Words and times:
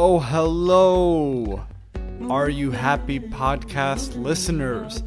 Oh, 0.00 0.20
hello. 0.20 1.66
Are 2.30 2.48
you 2.48 2.70
happy 2.70 3.18
podcast 3.18 4.14
listeners? 4.14 5.02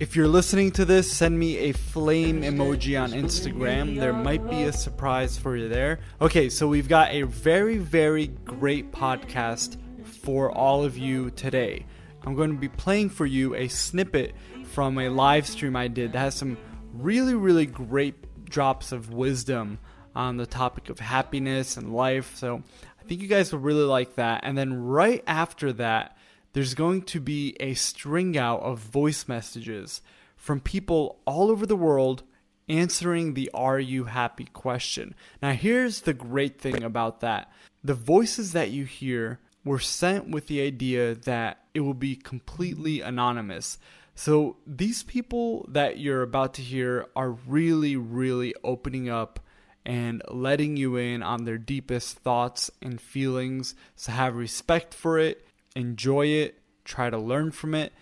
If 0.00 0.16
you're 0.16 0.26
listening 0.26 0.72
to 0.72 0.84
this, 0.84 1.12
send 1.12 1.38
me 1.38 1.58
a 1.58 1.72
flame 1.72 2.42
emoji 2.42 3.00
on 3.00 3.12
Instagram. 3.12 4.00
There 4.00 4.12
might 4.12 4.50
be 4.50 4.64
a 4.64 4.72
surprise 4.72 5.38
for 5.38 5.56
you 5.56 5.68
there. 5.68 6.00
Okay, 6.20 6.48
so 6.48 6.66
we've 6.66 6.88
got 6.88 7.12
a 7.12 7.22
very, 7.22 7.78
very 7.78 8.26
great 8.26 8.90
podcast 8.90 9.76
for 10.02 10.50
all 10.50 10.84
of 10.84 10.98
you 10.98 11.30
today. 11.30 11.86
I'm 12.24 12.34
going 12.34 12.50
to 12.50 12.58
be 12.58 12.68
playing 12.68 13.10
for 13.10 13.26
you 13.26 13.54
a 13.54 13.68
snippet 13.68 14.34
from 14.64 14.98
a 14.98 15.08
live 15.08 15.46
stream 15.46 15.76
I 15.76 15.86
did 15.86 16.14
that 16.14 16.18
has 16.18 16.34
some 16.34 16.58
really, 16.92 17.36
really 17.36 17.66
great 17.66 18.44
drops 18.44 18.90
of 18.90 19.12
wisdom 19.12 19.78
on 20.16 20.36
the 20.36 20.46
topic 20.46 20.88
of 20.88 20.98
happiness 20.98 21.76
and 21.76 21.94
life. 21.94 22.34
So 22.34 22.64
I 23.06 23.08
think 23.08 23.22
you 23.22 23.28
guys 23.28 23.52
will 23.52 23.60
really 23.60 23.84
like 23.84 24.16
that. 24.16 24.40
And 24.42 24.58
then 24.58 24.82
right 24.82 25.22
after 25.28 25.72
that, 25.74 26.16
there's 26.54 26.74
going 26.74 27.02
to 27.02 27.20
be 27.20 27.56
a 27.60 27.74
string 27.74 28.36
out 28.36 28.62
of 28.62 28.80
voice 28.80 29.28
messages 29.28 30.02
from 30.36 30.58
people 30.58 31.20
all 31.24 31.52
over 31.52 31.66
the 31.66 31.76
world 31.76 32.24
answering 32.68 33.34
the 33.34 33.48
Are 33.54 33.78
You 33.78 34.06
Happy 34.06 34.46
question. 34.46 35.14
Now, 35.40 35.52
here's 35.52 36.00
the 36.00 36.14
great 36.14 36.60
thing 36.60 36.82
about 36.82 37.20
that 37.20 37.52
the 37.84 37.94
voices 37.94 38.50
that 38.54 38.72
you 38.72 38.84
hear 38.84 39.38
were 39.64 39.78
sent 39.78 40.30
with 40.30 40.48
the 40.48 40.60
idea 40.60 41.14
that 41.14 41.60
it 41.74 41.80
will 41.82 41.94
be 41.94 42.16
completely 42.16 43.02
anonymous. 43.02 43.78
So, 44.16 44.56
these 44.66 45.04
people 45.04 45.64
that 45.68 46.00
you're 46.00 46.22
about 46.22 46.54
to 46.54 46.62
hear 46.62 47.06
are 47.14 47.30
really, 47.30 47.94
really 47.94 48.52
opening 48.64 49.08
up 49.08 49.38
and 49.86 50.20
letting 50.28 50.76
you 50.76 50.96
in 50.96 51.22
on 51.22 51.44
their 51.44 51.56
deepest 51.56 52.18
thoughts 52.18 52.70
and 52.82 53.00
feelings. 53.00 53.74
So, 53.94 54.12
have 54.12 54.36
respect 54.36 54.92
for 54.92 55.18
it 55.18 55.46
enjoy 55.76 56.26
it, 56.26 56.58
try 56.84 57.10
to 57.10 57.18
learn 57.18 57.52
from 57.52 57.74
it. 57.74 57.92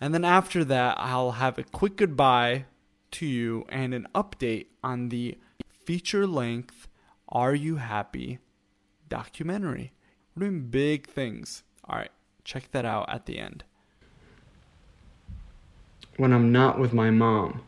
And 0.00 0.12
then 0.12 0.24
after 0.24 0.64
that, 0.64 0.96
I'll 0.98 1.32
have 1.32 1.56
a 1.58 1.62
quick 1.62 1.96
goodbye 1.96 2.64
to 3.12 3.26
you 3.26 3.64
and 3.68 3.94
an 3.94 4.06
update 4.14 4.66
on 4.82 5.08
the 5.08 5.38
feature 5.84 6.26
length 6.26 6.88
Are 7.28 7.54
You 7.54 7.76
Happy 7.76 8.40
documentary. 9.08 9.92
We're 10.34 10.48
doing 10.48 10.68
big 10.68 11.06
things. 11.06 11.62
All 11.88 11.98
right, 11.98 12.10
check 12.44 12.70
that 12.72 12.84
out 12.84 13.08
at 13.08 13.26
the 13.26 13.38
end. 13.38 13.64
When 16.16 16.32
I'm 16.32 16.52
not 16.52 16.78
with 16.78 16.92
my 16.92 17.10
mom. 17.10 17.62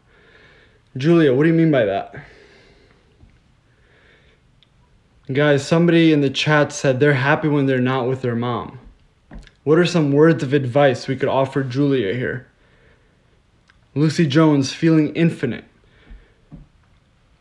Julia, 0.97 1.33
what 1.33 1.45
do 1.45 1.49
you 1.49 1.55
mean 1.55 1.71
by 1.71 1.85
that? 1.87 2.15
Guys, 5.31 5.67
somebody 5.67 6.13
in 6.13 6.21
the 6.21 6.31
chat 6.31 6.73
said 6.73 6.99
they're 6.99 7.15
happy 7.15 7.47
when 7.47 7.67
they're 7.67 7.81
not 7.81 8.09
with 8.09 8.23
their 8.23 8.35
mom. 8.35 8.81
What 9.63 9.79
are 9.79 9.87
some 9.87 10.11
words 10.11 10.43
of 10.43 10.53
advice 10.53 11.07
we 11.07 11.17
could 11.17 11.29
offer 11.29 11.63
Julia 11.63 12.13
here? 12.15 12.49
Lucy 13.95 14.27
Jones, 14.27 14.73
feeling 14.73 15.15
infinite. 15.15 15.65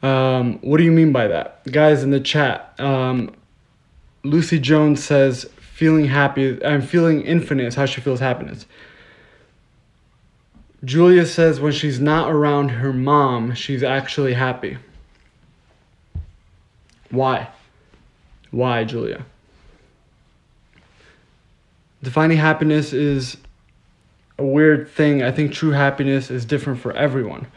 Um, 0.04 0.60
what 0.60 0.78
do 0.78 0.84
you 0.84 0.92
mean 0.92 1.12
by 1.12 1.28
that? 1.28 1.64
Guys 1.72 2.04
in 2.04 2.12
the 2.12 2.20
chat, 2.20 2.80
um, 2.80 3.34
Lucy 4.24 4.60
Jones 4.60 5.04
says, 5.04 5.50
feeling 5.58 6.06
happy, 6.06 6.64
I'm 6.64 6.84
feeling 6.84 7.22
infinite 7.22 7.66
is 7.66 7.76
how 7.76 7.88
she 7.88 8.02
feels 8.02 8.20
happiness. 8.20 8.68
Julia 10.84 11.26
says 11.26 11.60
when 11.60 11.72
she's 11.72 12.00
not 12.00 12.32
around 12.32 12.70
her 12.70 12.94
mom, 12.94 13.56
she's 13.56 13.82
actually 13.82 14.34
happy. 14.34 14.78
Why? 17.10 17.50
Why, 18.52 18.84
Julia? 18.84 19.26
defining 22.04 22.38
happiness 22.38 22.94
is 22.94 23.38
a 24.38 24.44
weird 24.44 24.90
thing. 24.90 25.22
I 25.22 25.32
think 25.32 25.54
true 25.54 25.72
happiness 25.72 26.32
is 26.32 26.46
different 26.46 26.80
for 26.80 26.94
everyone. 26.94 27.48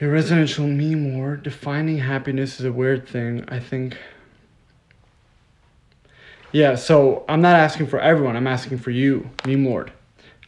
Your 0.00 0.12
residential 0.12 0.66
me 0.66 0.94
more 0.94 1.36
defining 1.36 1.98
happiness 1.98 2.58
is 2.58 2.66
a 2.66 2.72
weird 2.72 3.08
thing. 3.08 3.44
I 3.48 3.58
think. 3.58 3.96
Yeah, 6.50 6.74
so 6.74 7.24
I'm 7.28 7.40
not 7.40 7.56
asking 7.56 7.86
for 7.86 7.98
everyone. 7.98 8.36
I'm 8.36 8.46
asking 8.46 8.78
for 8.78 8.90
you, 8.90 9.30
meme 9.46 9.64
lord. 9.64 9.92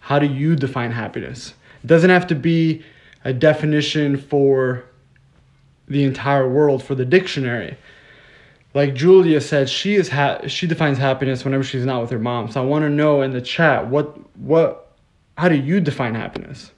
How 0.01 0.19
do 0.19 0.27
you 0.27 0.55
define 0.55 0.93
happiness? 0.93 1.55
It 1.83 1.87
doesn't 1.87 2.11
have 2.11 2.27
to 2.27 2.35
be 2.35 2.85
a 3.25 3.33
definition 3.33 4.19
for 4.19 4.85
the 5.89 6.05
entire 6.05 6.49
world 6.49 6.83
for 6.83 6.95
the 6.95 7.05
dictionary 7.05 7.79
like 8.75 8.95
Julia 8.95 9.41
said, 9.41 9.71
she 9.71 9.95
is 9.95 10.09
ha- 10.09 10.41
she 10.49 10.67
defines 10.67 10.99
happiness 10.99 11.45
whenever 11.45 11.63
she's 11.63 11.87
not 11.87 12.03
with 12.03 12.11
her 12.11 12.19
mom. 12.19 12.51
So 12.51 12.61
I 12.61 12.67
want 12.67 12.83
to 12.83 12.91
know 12.91 13.23
in 13.23 13.31
the 13.31 13.41
chat 13.41 13.87
what 13.87 14.19
what 14.37 14.93
how 15.39 15.49
do 15.49 15.55
you 15.55 15.81
define 15.81 16.15
happiness? 16.15 16.73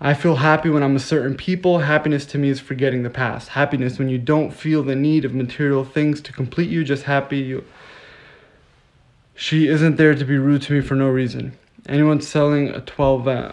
I 0.00 0.14
feel 0.14 0.36
happy 0.36 0.70
when 0.70 0.84
I'm 0.84 0.94
with 0.94 1.02
certain 1.02 1.34
people. 1.36 1.80
Happiness 1.80 2.24
to 2.26 2.38
me 2.38 2.50
is 2.50 2.60
forgetting 2.60 3.02
the 3.02 3.10
past. 3.10 3.48
Happiness 3.48 3.98
when 3.98 4.08
you 4.08 4.18
don't 4.18 4.52
feel 4.52 4.84
the 4.84 4.94
need 4.94 5.24
of 5.24 5.34
material 5.34 5.84
things 5.84 6.20
to 6.20 6.32
complete 6.32 6.70
you, 6.70 6.84
just 6.84 7.04
happy 7.04 7.38
you. 7.38 7.64
She 9.34 9.66
isn't 9.66 9.96
there 9.96 10.14
to 10.14 10.24
be 10.24 10.38
rude 10.38 10.62
to 10.62 10.72
me 10.72 10.80
for 10.82 10.94
no 10.94 11.08
reason. 11.08 11.58
Anyone 11.88 12.20
selling 12.20 12.68
a 12.68 12.80
12 12.80 13.26
uh, 13.26 13.50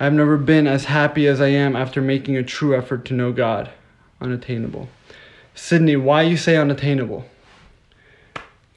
I've 0.00 0.12
never 0.12 0.36
been 0.36 0.66
as 0.66 0.84
happy 0.84 1.26
as 1.26 1.40
I 1.40 1.48
am 1.48 1.74
after 1.74 2.00
making 2.00 2.36
a 2.36 2.42
true 2.42 2.76
effort 2.76 3.04
to 3.06 3.14
know 3.14 3.32
God. 3.32 3.70
Unattainable. 4.20 4.88
Sydney, 5.54 5.96
why 5.96 6.22
you 6.22 6.36
say 6.36 6.56
unattainable? 6.56 7.24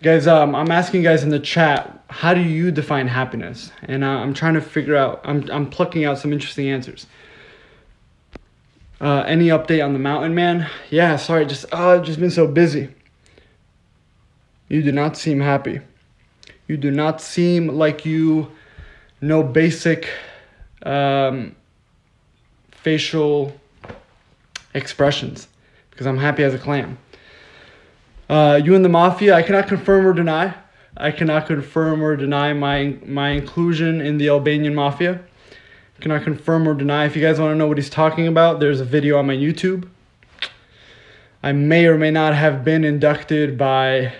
Guys, 0.01 0.25
um, 0.25 0.55
I'm 0.55 0.71
asking 0.71 1.03
guys 1.03 1.23
in 1.23 1.29
the 1.29 1.39
chat, 1.39 2.03
how 2.09 2.33
do 2.33 2.41
you 2.41 2.71
define 2.71 3.07
happiness? 3.07 3.71
And 3.83 4.03
uh, 4.03 4.07
I'm 4.07 4.33
trying 4.33 4.55
to 4.55 4.61
figure 4.61 4.95
out, 4.95 5.21
I'm, 5.23 5.47
I'm 5.51 5.69
plucking 5.69 6.05
out 6.05 6.17
some 6.17 6.33
interesting 6.33 6.69
answers. 6.69 7.05
Uh, 8.99 9.23
any 9.27 9.47
update 9.47 9.83
on 9.83 9.93
the 9.93 9.99
mountain 9.99 10.33
man? 10.33 10.67
Yeah, 10.89 11.15
sorry, 11.17 11.45
just 11.45 11.71
I've 11.73 12.03
just 12.03 12.19
been 12.19 12.31
so 12.31 12.47
busy. 12.47 12.89
You 14.69 14.81
do 14.81 14.91
not 14.91 15.17
seem 15.17 15.39
happy. 15.39 15.81
You 16.67 16.77
do 16.77 16.91
not 16.91 17.19
seem 17.19 17.67
like 17.67 18.05
you 18.05 18.51
know 19.19 19.43
basic 19.43 20.07
um, 20.83 21.55
facial 22.71 23.53
expressions 24.73 25.47
because 25.89 26.07
I'm 26.07 26.17
happy 26.17 26.43
as 26.43 26.53
a 26.53 26.57
clam. 26.57 26.97
Uh, 28.29 28.59
you 28.63 28.75
and 28.75 28.83
the 28.83 28.89
mafia, 28.89 29.35
I 29.35 29.43
cannot 29.43 29.67
confirm 29.67 30.07
or 30.07 30.13
deny. 30.13 30.53
I 30.97 31.11
cannot 31.11 31.47
confirm 31.47 32.03
or 32.03 32.15
deny 32.15 32.53
my 32.53 32.97
my 33.05 33.29
inclusion 33.29 34.01
in 34.01 34.17
the 34.17 34.29
Albanian 34.29 34.75
mafia. 34.75 35.21
I 35.97 36.01
cannot 36.01 36.23
confirm 36.23 36.67
or 36.67 36.73
deny. 36.73 37.05
If 37.05 37.15
you 37.15 37.21
guys 37.21 37.39
want 37.39 37.51
to 37.51 37.55
know 37.55 37.67
what 37.67 37.77
he's 37.77 37.89
talking 37.89 38.27
about, 38.27 38.59
there's 38.59 38.79
a 38.79 38.85
video 38.85 39.17
on 39.17 39.27
my 39.27 39.35
YouTube. 39.35 39.87
I 41.43 41.51
may 41.51 41.85
or 41.85 41.97
may 41.97 42.11
not 42.11 42.33
have 42.33 42.63
been 42.63 42.83
inducted 42.83 43.57
by 43.57 44.13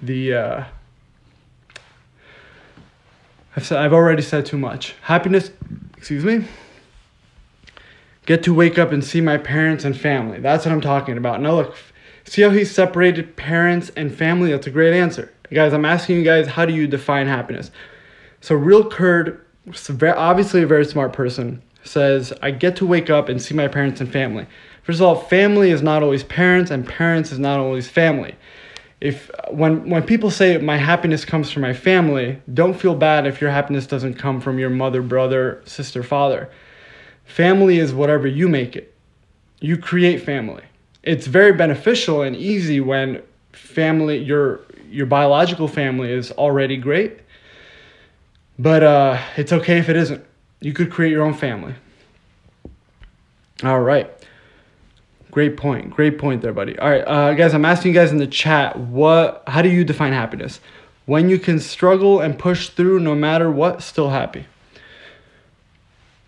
the. 0.00 0.34
Uh, 0.34 0.64
I've 3.56 3.64
said 3.64 3.78
I've 3.78 3.92
already 3.92 4.22
said 4.22 4.46
too 4.46 4.58
much. 4.58 4.94
Happiness 5.02 5.50
excuse 6.04 6.22
me, 6.22 6.46
get 8.26 8.42
to 8.42 8.52
wake 8.52 8.78
up 8.78 8.92
and 8.92 9.02
see 9.02 9.22
my 9.22 9.38
parents 9.38 9.86
and 9.86 9.98
family. 9.98 10.38
That's 10.38 10.66
what 10.66 10.72
I'm 10.72 10.82
talking 10.82 11.16
about. 11.16 11.40
Now, 11.40 11.54
look, 11.54 11.76
see 12.24 12.42
how 12.42 12.50
he 12.50 12.66
separated 12.66 13.36
parents 13.36 13.90
and 13.96 14.14
family? 14.14 14.50
That's 14.50 14.66
a 14.66 14.70
great 14.70 14.92
answer. 14.92 15.32
Guys, 15.50 15.72
I'm 15.72 15.86
asking 15.86 16.16
you 16.18 16.22
guys, 16.22 16.46
how 16.46 16.66
do 16.66 16.74
you 16.74 16.86
define 16.86 17.26
happiness? 17.26 17.70
So, 18.42 18.54
Real 18.54 18.86
Kurd, 18.86 19.46
obviously 20.02 20.62
a 20.62 20.66
very 20.66 20.84
smart 20.84 21.14
person, 21.14 21.62
says, 21.84 22.34
I 22.42 22.50
get 22.50 22.76
to 22.76 22.86
wake 22.86 23.08
up 23.08 23.30
and 23.30 23.40
see 23.40 23.54
my 23.54 23.68
parents 23.68 24.02
and 24.02 24.12
family. 24.12 24.46
First 24.82 25.00
of 25.00 25.06
all, 25.06 25.14
family 25.14 25.70
is 25.70 25.80
not 25.80 26.02
always 26.02 26.22
parents, 26.22 26.70
and 26.70 26.86
parents 26.86 27.32
is 27.32 27.38
not 27.38 27.60
always 27.60 27.88
family 27.88 28.34
if 29.00 29.30
when 29.50 29.88
when 29.90 30.02
people 30.02 30.30
say 30.30 30.56
my 30.58 30.76
happiness 30.76 31.24
comes 31.24 31.50
from 31.50 31.62
my 31.62 31.74
family, 31.74 32.40
don't 32.52 32.74
feel 32.74 32.94
bad 32.94 33.26
if 33.26 33.40
your 33.40 33.50
happiness 33.50 33.86
doesn't 33.86 34.14
come 34.14 34.40
from 34.40 34.58
your 34.58 34.70
mother, 34.70 35.02
brother, 35.02 35.62
sister, 35.64 36.02
father. 36.02 36.50
Family 37.24 37.78
is 37.78 37.92
whatever 37.92 38.26
you 38.26 38.48
make 38.48 38.76
it. 38.76 38.94
You 39.60 39.76
create 39.76 40.22
family. 40.22 40.62
It's 41.02 41.26
very 41.26 41.52
beneficial 41.52 42.22
and 42.22 42.36
easy 42.36 42.80
when 42.80 43.22
family 43.52 44.18
your 44.18 44.60
your 44.90 45.06
biological 45.06 45.68
family 45.68 46.10
is 46.12 46.30
already 46.32 46.76
great. 46.76 47.20
But 48.58 48.82
uh, 48.82 49.20
it's 49.36 49.52
okay 49.52 49.78
if 49.78 49.88
it 49.88 49.96
isn't. 49.96 50.24
You 50.60 50.72
could 50.72 50.90
create 50.90 51.10
your 51.10 51.24
own 51.24 51.34
family. 51.34 51.74
All 53.62 53.80
right. 53.80 54.10
Great 55.34 55.56
point. 55.56 55.90
Great 55.90 56.16
point 56.16 56.42
there, 56.42 56.52
buddy. 56.52 56.78
All 56.78 56.88
right, 56.88 57.02
uh, 57.08 57.34
guys, 57.34 57.54
I'm 57.54 57.64
asking 57.64 57.92
you 57.92 57.98
guys 57.98 58.12
in 58.12 58.18
the 58.18 58.26
chat, 58.28 58.78
what? 58.78 59.42
How 59.48 59.62
do 59.62 59.68
you 59.68 59.84
define 59.84 60.12
happiness? 60.12 60.60
When 61.06 61.28
you 61.28 61.40
can 61.40 61.58
struggle 61.58 62.20
and 62.20 62.38
push 62.38 62.68
through 62.68 63.00
no 63.00 63.16
matter 63.16 63.50
what, 63.50 63.82
still 63.82 64.10
happy. 64.10 64.46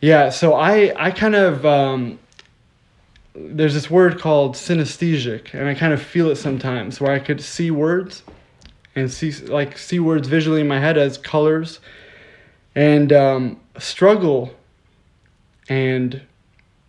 Yeah, 0.01 0.31
so 0.31 0.55
I 0.55 0.93
I 0.97 1.13
kind 1.13 1.37
of 1.37 1.65
um, 1.65 2.19
there's 3.37 3.75
this 3.75 3.89
word 3.89 4.19
called 4.19 4.57
synesthesic, 4.57 5.55
and 5.55 5.69
I 5.69 5.75
kind 5.75 5.93
of 5.93 6.03
feel 6.03 6.29
it 6.31 6.35
sometimes 6.35 7.01
where 7.01 7.13
I 7.13 7.21
could 7.21 7.41
see 7.41 7.71
words 7.71 8.25
and 8.97 9.09
see 9.09 9.31
like 9.31 9.79
see 9.79 10.01
words 10.01 10.27
visually 10.27 10.63
in 10.63 10.67
my 10.67 10.81
head 10.81 10.99
as 10.99 11.17
colors, 11.17 11.79
and 12.75 13.13
um, 13.13 13.61
struggle 13.79 14.53
and 15.69 16.23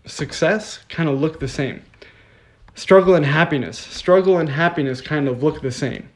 success 0.07 0.79
kind 0.89 1.07
of 1.07 1.21
look 1.21 1.39
the 1.39 1.47
same. 1.47 1.83
Struggle 2.77 3.15
and 3.15 3.25
happiness, 3.25 3.79
struggle 3.79 4.37
and 4.37 4.47
happiness 4.47 5.01
kind 5.01 5.27
of 5.27 5.41
look 5.41 5.63
the 5.63 5.71
same. 5.71 6.07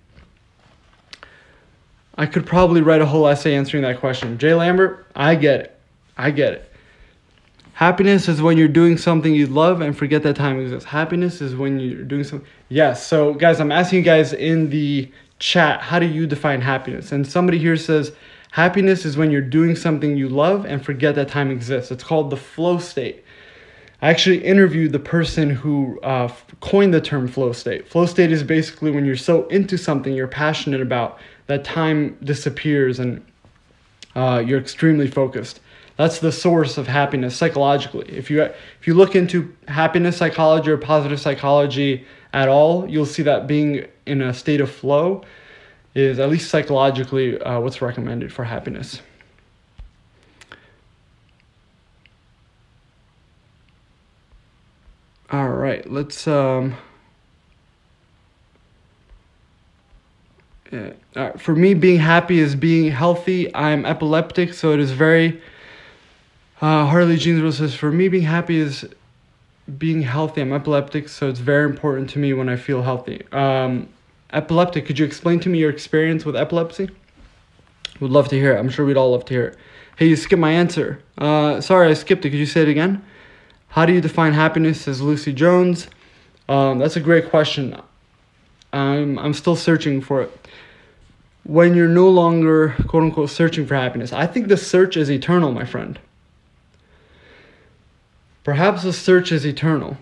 I 2.15 2.27
could 2.27 2.45
probably 2.45 2.81
write 2.81 3.01
a 3.01 3.05
whole 3.07 3.27
essay 3.27 3.55
answering 3.55 3.81
that 3.81 3.99
question. 3.99 4.37
Jay 4.37 4.53
Lambert, 4.53 5.07
I 5.15 5.33
get 5.33 5.61
it. 5.61 5.79
I 6.15 6.29
get 6.29 6.53
it. 6.53 6.71
Happiness 7.73 8.27
is 8.27 8.43
when 8.43 8.59
you're 8.59 8.67
doing 8.67 8.95
something 8.95 9.33
you 9.33 9.47
love 9.47 9.81
and 9.81 9.97
forget 9.97 10.21
that 10.21 10.35
time 10.35 10.59
exists. 10.59 10.87
Happiness 10.87 11.41
is 11.41 11.55
when 11.55 11.79
you're 11.79 12.03
doing 12.03 12.23
something. 12.23 12.47
Yes. 12.69 13.07
So, 13.07 13.33
guys, 13.33 13.59
I'm 13.59 13.71
asking 13.71 13.97
you 13.97 14.05
guys 14.05 14.31
in 14.31 14.69
the 14.69 15.11
chat, 15.39 15.81
how 15.81 15.97
do 15.97 16.05
you 16.05 16.27
define 16.27 16.61
happiness? 16.61 17.11
And 17.11 17.25
somebody 17.25 17.57
here 17.57 17.75
says, 17.75 18.11
happiness 18.51 19.03
is 19.03 19.17
when 19.17 19.31
you're 19.31 19.41
doing 19.41 19.75
something 19.75 20.15
you 20.15 20.29
love 20.29 20.65
and 20.65 20.85
forget 20.85 21.15
that 21.15 21.29
time 21.29 21.49
exists. 21.49 21.89
It's 21.89 22.03
called 22.03 22.29
the 22.29 22.37
flow 22.37 22.77
state. 22.77 23.25
I 24.01 24.09
actually 24.09 24.43
interviewed 24.43 24.93
the 24.93 24.99
person 24.99 25.51
who 25.51 25.99
uh, 26.01 26.33
coined 26.59 26.93
the 26.93 27.01
term 27.01 27.27
flow 27.27 27.51
state. 27.51 27.87
Flow 27.87 28.07
state 28.07 28.31
is 28.31 28.41
basically 28.41 28.89
when 28.89 29.05
you're 29.05 29.15
so 29.15 29.47
into 29.47 29.77
something 29.77 30.13
you're 30.13 30.27
passionate 30.27 30.81
about 30.81 31.19
that 31.45 31.63
time 31.63 32.17
disappears 32.23 32.99
and 32.99 33.23
uh, 34.15 34.43
you're 34.45 34.59
extremely 34.59 35.07
focused. 35.07 35.59
That's 35.97 36.17
the 36.17 36.31
source 36.31 36.79
of 36.79 36.87
happiness 36.87 37.35
psychologically. 37.35 38.09
If 38.09 38.31
you 38.31 38.41
if 38.41 38.87
you 38.87 38.95
look 38.95 39.15
into 39.15 39.55
happiness 39.67 40.17
psychology 40.17 40.71
or 40.71 40.77
positive 40.77 41.19
psychology 41.19 42.05
at 42.33 42.47
all, 42.47 42.89
you'll 42.89 43.05
see 43.05 43.21
that 43.23 43.45
being 43.45 43.85
in 44.07 44.21
a 44.21 44.33
state 44.33 44.61
of 44.61 44.71
flow 44.71 45.23
is 45.93 46.17
at 46.17 46.29
least 46.29 46.49
psychologically 46.49 47.39
uh, 47.41 47.59
what's 47.59 47.81
recommended 47.81 48.33
for 48.33 48.45
happiness. 48.45 49.01
All 55.31 55.49
right, 55.49 55.89
let's 55.89 56.27
um 56.27 56.75
yeah. 60.71 60.91
Right, 61.15 61.39
for 61.39 61.55
me 61.55 61.73
being 61.73 61.99
happy 61.99 62.39
is 62.39 62.55
being 62.55 62.91
healthy. 62.91 63.53
I'm 63.55 63.85
epileptic, 63.85 64.53
so 64.53 64.73
it 64.73 64.79
is 64.79 64.91
very 64.91 65.41
uh, 66.61 66.85
Harley 66.85 67.15
Jeansville 67.15 67.53
says, 67.53 67.73
For 67.73 67.91
me, 67.91 68.07
being 68.07 68.23
happy 68.23 68.59
is 68.59 68.87
being 69.79 70.03
healthy. 70.03 70.41
I'm 70.41 70.53
epileptic, 70.53 71.09
so 71.09 71.27
it's 71.27 71.39
very 71.39 71.65
important 71.65 72.11
to 72.11 72.19
me 72.19 72.33
when 72.33 72.49
I 72.49 72.55
feel 72.55 72.83
healthy. 72.83 73.25
Um, 73.31 73.89
epileptic, 74.31 74.85
could 74.85 74.99
you 74.99 75.05
explain 75.05 75.39
to 75.39 75.49
me 75.49 75.57
your 75.57 75.71
experience 75.71 76.23
with 76.23 76.35
epilepsy? 76.35 76.89
Would 77.99 78.11
love 78.11 78.27
to 78.29 78.35
hear 78.35 78.55
it. 78.55 78.59
I'm 78.59 78.69
sure 78.69 78.85
we'd 78.85 78.97
all 78.97 79.11
love 79.11 79.25
to 79.25 79.33
hear 79.33 79.45
it. 79.47 79.57
Hey, 79.97 80.07
you 80.07 80.15
skipped 80.15 80.39
my 80.39 80.51
answer. 80.51 81.01
Uh, 81.17 81.61
sorry, 81.61 81.89
I 81.89 81.93
skipped 81.95 82.25
it. 82.25 82.29
Could 82.29 82.39
you 82.39 82.45
say 82.45 82.61
it 82.61 82.69
again? 82.69 83.03
How 83.71 83.85
do 83.85 83.93
you 83.93 84.01
define 84.01 84.33
happiness? 84.33 84.81
Says 84.81 85.01
Lucy 85.01 85.31
Jones. 85.31 85.87
Um, 86.49 86.79
that's 86.79 86.97
a 86.97 86.99
great 86.99 87.29
question. 87.29 87.79
I'm, 88.73 89.17
I'm 89.17 89.33
still 89.33 89.55
searching 89.55 90.01
for 90.01 90.21
it. 90.21 90.47
When 91.43 91.73
you're 91.73 91.87
no 91.87 92.09
longer, 92.09 92.75
quote 92.87 93.03
unquote, 93.03 93.29
searching 93.29 93.65
for 93.65 93.75
happiness, 93.75 94.11
I 94.11 94.27
think 94.27 94.49
the 94.49 94.57
search 94.57 94.97
is 94.97 95.09
eternal, 95.09 95.53
my 95.53 95.65
friend. 95.65 95.97
Perhaps 98.43 98.83
the 98.83 98.91
search 98.91 99.31
is 99.31 99.45
eternal. 99.45 99.97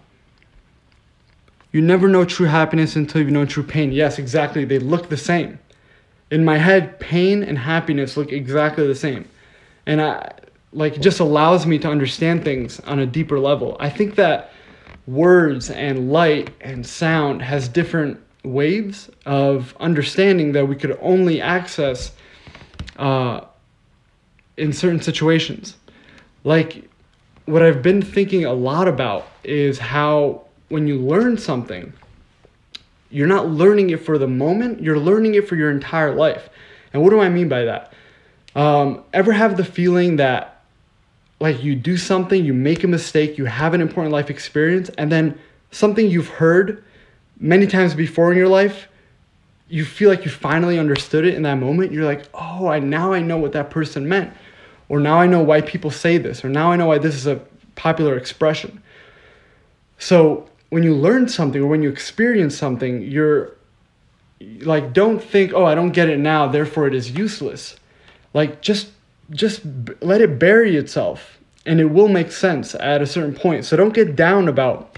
You 1.71 1.81
never 1.81 2.07
know 2.07 2.25
true 2.25 2.47
happiness 2.47 2.95
until 2.95 3.21
you 3.21 3.29
know 3.29 3.45
true 3.45 3.63
pain. 3.63 3.91
Yes, 3.91 4.17
exactly. 4.17 4.65
They 4.65 4.79
look 4.79 5.09
the 5.09 5.17
same. 5.17 5.59
In 6.31 6.43
my 6.43 6.57
head, 6.57 6.99
pain 6.99 7.43
and 7.43 7.59
happiness 7.59 8.17
look 8.17 8.31
exactly 8.31 8.87
the 8.87 8.95
same. 8.95 9.27
And 9.85 10.01
I 10.01 10.31
like 10.71 10.99
just 10.99 11.19
allows 11.19 11.65
me 11.65 11.79
to 11.79 11.89
understand 11.89 12.43
things 12.43 12.79
on 12.81 12.99
a 12.99 13.05
deeper 13.05 13.39
level. 13.39 13.75
I 13.79 13.89
think 13.89 14.15
that 14.15 14.51
words 15.07 15.69
and 15.69 16.11
light 16.11 16.51
and 16.61 16.85
sound 16.85 17.41
has 17.41 17.67
different 17.67 18.19
waves 18.43 19.09
of 19.25 19.75
understanding 19.79 20.51
that 20.53 20.67
we 20.67 20.75
could 20.75 20.97
only 21.01 21.41
access 21.41 22.11
uh, 22.97 23.41
in 24.57 24.71
certain 24.71 25.01
situations. 25.01 25.75
Like 26.43 26.89
what 27.45 27.63
I've 27.63 27.81
been 27.81 28.01
thinking 28.01 28.45
a 28.45 28.53
lot 28.53 28.87
about 28.87 29.27
is 29.43 29.79
how 29.79 30.45
when 30.69 30.87
you 30.87 30.99
learn 30.99 31.37
something, 31.37 31.91
you're 33.09 33.27
not 33.27 33.47
learning 33.47 33.89
it 33.89 34.05
for 34.05 34.19
the 34.19 34.27
moment, 34.27 34.81
you're 34.81 34.99
learning 34.99 35.33
it 35.33 35.47
for 35.47 35.55
your 35.55 35.71
entire 35.71 36.13
life. 36.13 36.49
And 36.93 37.01
what 37.01 37.09
do 37.09 37.19
I 37.19 37.29
mean 37.29 37.49
by 37.49 37.63
that? 37.65 37.93
Um, 38.55 39.03
ever 39.13 39.31
have 39.31 39.57
the 39.57 39.65
feeling 39.65 40.17
that 40.17 40.58
like 41.39 41.63
you 41.63 41.75
do 41.75 41.97
something, 41.97 42.43
you 42.43 42.53
make 42.53 42.83
a 42.83 42.87
mistake, 42.87 43.37
you 43.37 43.45
have 43.45 43.73
an 43.73 43.81
important 43.81 44.11
life 44.11 44.29
experience, 44.29 44.89
and 44.97 45.11
then 45.11 45.37
something 45.71 46.07
you've 46.07 46.27
heard 46.27 46.83
many 47.39 47.67
times 47.67 47.93
before 47.93 48.31
in 48.31 48.37
your 48.37 48.47
life, 48.47 48.87
you 49.69 49.85
feel 49.85 50.09
like 50.09 50.25
you 50.25 50.31
finally 50.31 50.79
understood 50.79 51.25
it 51.25 51.35
in 51.35 51.43
that 51.43 51.55
moment. 51.55 51.91
You're 51.91 52.05
like, 52.05 52.25
oh, 52.33 52.67
I 52.67 52.79
now 52.79 53.13
I 53.13 53.21
know 53.21 53.37
what 53.37 53.53
that 53.53 53.69
person 53.69 54.09
meant 54.09 54.33
or 54.89 54.99
now 54.99 55.19
I 55.19 55.27
know 55.27 55.41
why 55.41 55.61
people 55.61 55.91
say 55.91 56.17
this, 56.17 56.43
or 56.43 56.49
now 56.49 56.71
I 56.71 56.75
know 56.75 56.87
why 56.87 56.97
this 56.97 57.15
is 57.15 57.27
a 57.27 57.39
popular 57.75 58.17
expression. 58.17 58.81
So 59.99 60.49
when 60.69 60.83
you 60.83 60.95
learn 60.95 61.29
something 61.29 61.61
or 61.61 61.67
when 61.67 61.83
you 61.83 61.89
experience 61.89 62.57
something, 62.57 63.03
you're 63.03 63.55
like, 64.61 64.93
don't 64.93 65.23
think, 65.23 65.53
oh, 65.53 65.65
I 65.65 65.75
don't 65.75 65.91
get 65.91 66.09
it 66.09 66.17
now, 66.17 66.47
therefore 66.47 66.87
it 66.87 66.95
is 66.95 67.11
useless. 67.11 67.75
Like, 68.33 68.61
just 68.61 68.89
just 69.31 69.61
let 70.01 70.21
it 70.21 70.39
bury 70.39 70.75
itself 70.75 71.39
and 71.65 71.79
it 71.79 71.85
will 71.85 72.07
make 72.07 72.31
sense 72.31 72.75
at 72.75 73.01
a 73.01 73.05
certain 73.05 73.33
point. 73.33 73.65
So 73.65 73.77
don't 73.77 73.93
get 73.93 74.15
down 74.15 74.47
about 74.47 74.97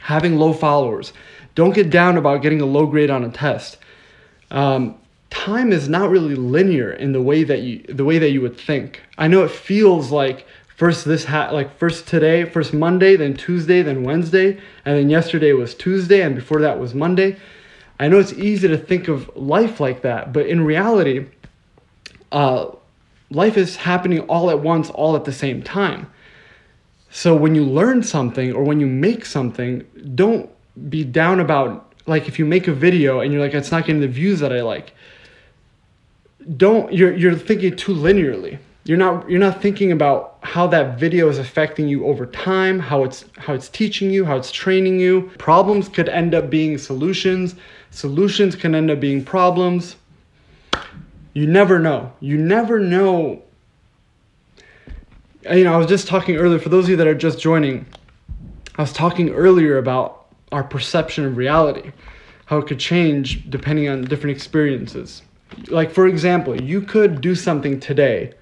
having 0.00 0.36
low 0.36 0.52
followers. 0.52 1.12
Don't 1.54 1.74
get 1.74 1.90
down 1.90 2.16
about 2.16 2.42
getting 2.42 2.60
a 2.60 2.66
low 2.66 2.86
grade 2.86 3.10
on 3.10 3.24
a 3.24 3.30
test. 3.30 3.78
Um, 4.50 4.96
time 5.30 5.72
is 5.72 5.88
not 5.88 6.08
really 6.08 6.34
linear 6.34 6.92
in 6.92 7.12
the 7.12 7.20
way 7.20 7.44
that 7.44 7.60
you 7.60 7.82
the 7.88 8.04
way 8.04 8.18
that 8.18 8.30
you 8.30 8.40
would 8.40 8.58
think. 8.58 9.02
I 9.18 9.28
know 9.28 9.44
it 9.44 9.50
feels 9.50 10.10
like 10.10 10.46
first 10.76 11.04
this 11.04 11.24
hat 11.24 11.52
like 11.52 11.76
first 11.76 12.06
today, 12.06 12.44
first 12.44 12.72
Monday, 12.72 13.16
then 13.16 13.36
Tuesday, 13.36 13.82
then 13.82 14.04
Wednesday, 14.04 14.58
and 14.84 14.96
then 14.96 15.10
yesterday 15.10 15.52
was 15.52 15.74
Tuesday 15.74 16.22
and 16.22 16.34
before 16.34 16.60
that 16.60 16.78
was 16.78 16.94
Monday. 16.94 17.36
I 18.00 18.08
know 18.08 18.18
it's 18.18 18.32
easy 18.32 18.68
to 18.68 18.78
think 18.78 19.08
of 19.08 19.36
life 19.36 19.80
like 19.80 20.02
that, 20.02 20.32
but 20.32 20.46
in 20.46 20.64
reality, 20.64 21.26
uh, 22.30 22.66
life 23.30 23.56
is 23.56 23.76
happening 23.76 24.20
all 24.20 24.50
at 24.50 24.60
once, 24.60 24.90
all 24.90 25.16
at 25.16 25.24
the 25.24 25.32
same 25.32 25.62
time. 25.62 26.10
So 27.10 27.34
when 27.34 27.54
you 27.54 27.64
learn 27.64 28.02
something 28.02 28.52
or 28.52 28.64
when 28.64 28.80
you 28.80 28.86
make 28.86 29.24
something, 29.24 29.84
don't 30.14 30.50
be 30.88 31.04
down 31.04 31.40
about 31.40 31.92
like 32.06 32.28
if 32.28 32.38
you 32.38 32.44
make 32.44 32.68
a 32.68 32.72
video 32.72 33.20
and 33.20 33.32
you're 33.32 33.42
like 33.42 33.54
it's 33.54 33.70
not 33.70 33.84
getting 33.84 34.00
the 34.00 34.08
views 34.08 34.40
that 34.40 34.52
I 34.52 34.62
like 34.62 34.94
don't 36.56 36.92
you're 36.92 37.14
you're 37.14 37.34
thinking 37.34 37.76
too 37.76 37.94
linearly. 37.94 38.58
You're 38.84 38.96
not 38.96 39.28
you're 39.28 39.40
not 39.40 39.60
thinking 39.60 39.92
about 39.92 40.38
how 40.42 40.66
that 40.68 40.98
video 40.98 41.28
is 41.28 41.38
affecting 41.38 41.88
you 41.88 42.06
over 42.06 42.24
time, 42.24 42.78
how 42.78 43.04
it's 43.04 43.24
how 43.36 43.52
it's 43.52 43.68
teaching 43.68 44.10
you, 44.10 44.24
how 44.24 44.36
it's 44.36 44.50
training 44.50 44.98
you. 44.98 45.30
Problems 45.38 45.88
could 45.88 46.08
end 46.08 46.34
up 46.34 46.48
being 46.48 46.78
solutions. 46.78 47.54
Solutions 47.90 48.56
can 48.56 48.74
end 48.74 48.90
up 48.90 49.00
being 49.00 49.22
problems. 49.24 49.96
You 51.32 51.46
never 51.46 51.78
know. 51.78 52.12
You 52.20 52.36
never 52.38 52.78
know. 52.78 53.42
You 55.50 55.64
know, 55.64 55.74
I 55.74 55.76
was 55.76 55.86
just 55.86 56.08
talking 56.08 56.36
earlier 56.36 56.58
for 56.58 56.68
those 56.68 56.84
of 56.84 56.90
you 56.90 56.96
that 56.96 57.06
are 57.06 57.14
just 57.14 57.38
joining. 57.38 57.86
I 58.76 58.82
was 58.82 58.92
talking 58.92 59.30
earlier 59.30 59.78
about 59.78 60.26
our 60.52 60.64
perception 60.64 61.24
of 61.24 61.36
reality, 61.36 61.92
how 62.46 62.58
it 62.58 62.66
could 62.66 62.78
change 62.78 63.50
depending 63.50 63.88
on 63.88 64.04
different 64.04 64.36
experiences 64.36 65.22
like 65.68 65.90
for 65.90 66.06
example, 66.06 66.60
you 66.60 66.80
could 66.80 67.20
do 67.20 67.34
something 67.34 67.80
today, 67.80 68.32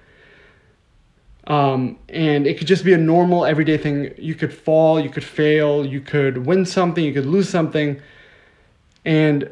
um, 1.47 1.97
and 2.09 2.45
it 2.45 2.57
could 2.57 2.67
just 2.67 2.83
be 2.83 2.93
a 2.93 2.97
normal 2.97 3.45
everyday 3.45 3.77
thing. 3.77 4.13
You 4.17 4.35
could 4.35 4.53
fall, 4.53 4.99
you 4.99 5.09
could 5.09 5.23
fail, 5.23 5.85
you 5.85 6.01
could 6.01 6.45
win 6.45 6.65
something, 6.65 7.03
you 7.03 7.13
could 7.13 7.25
lose 7.25 7.49
something, 7.49 8.01
and 9.05 9.49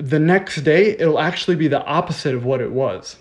the 0.00 0.18
next 0.18 0.62
day 0.62 0.90
it'll 0.98 1.18
actually 1.18 1.56
be 1.56 1.68
the 1.68 1.84
opposite 1.84 2.34
of 2.34 2.44
what 2.44 2.60
it 2.60 2.72
was. 2.72 3.16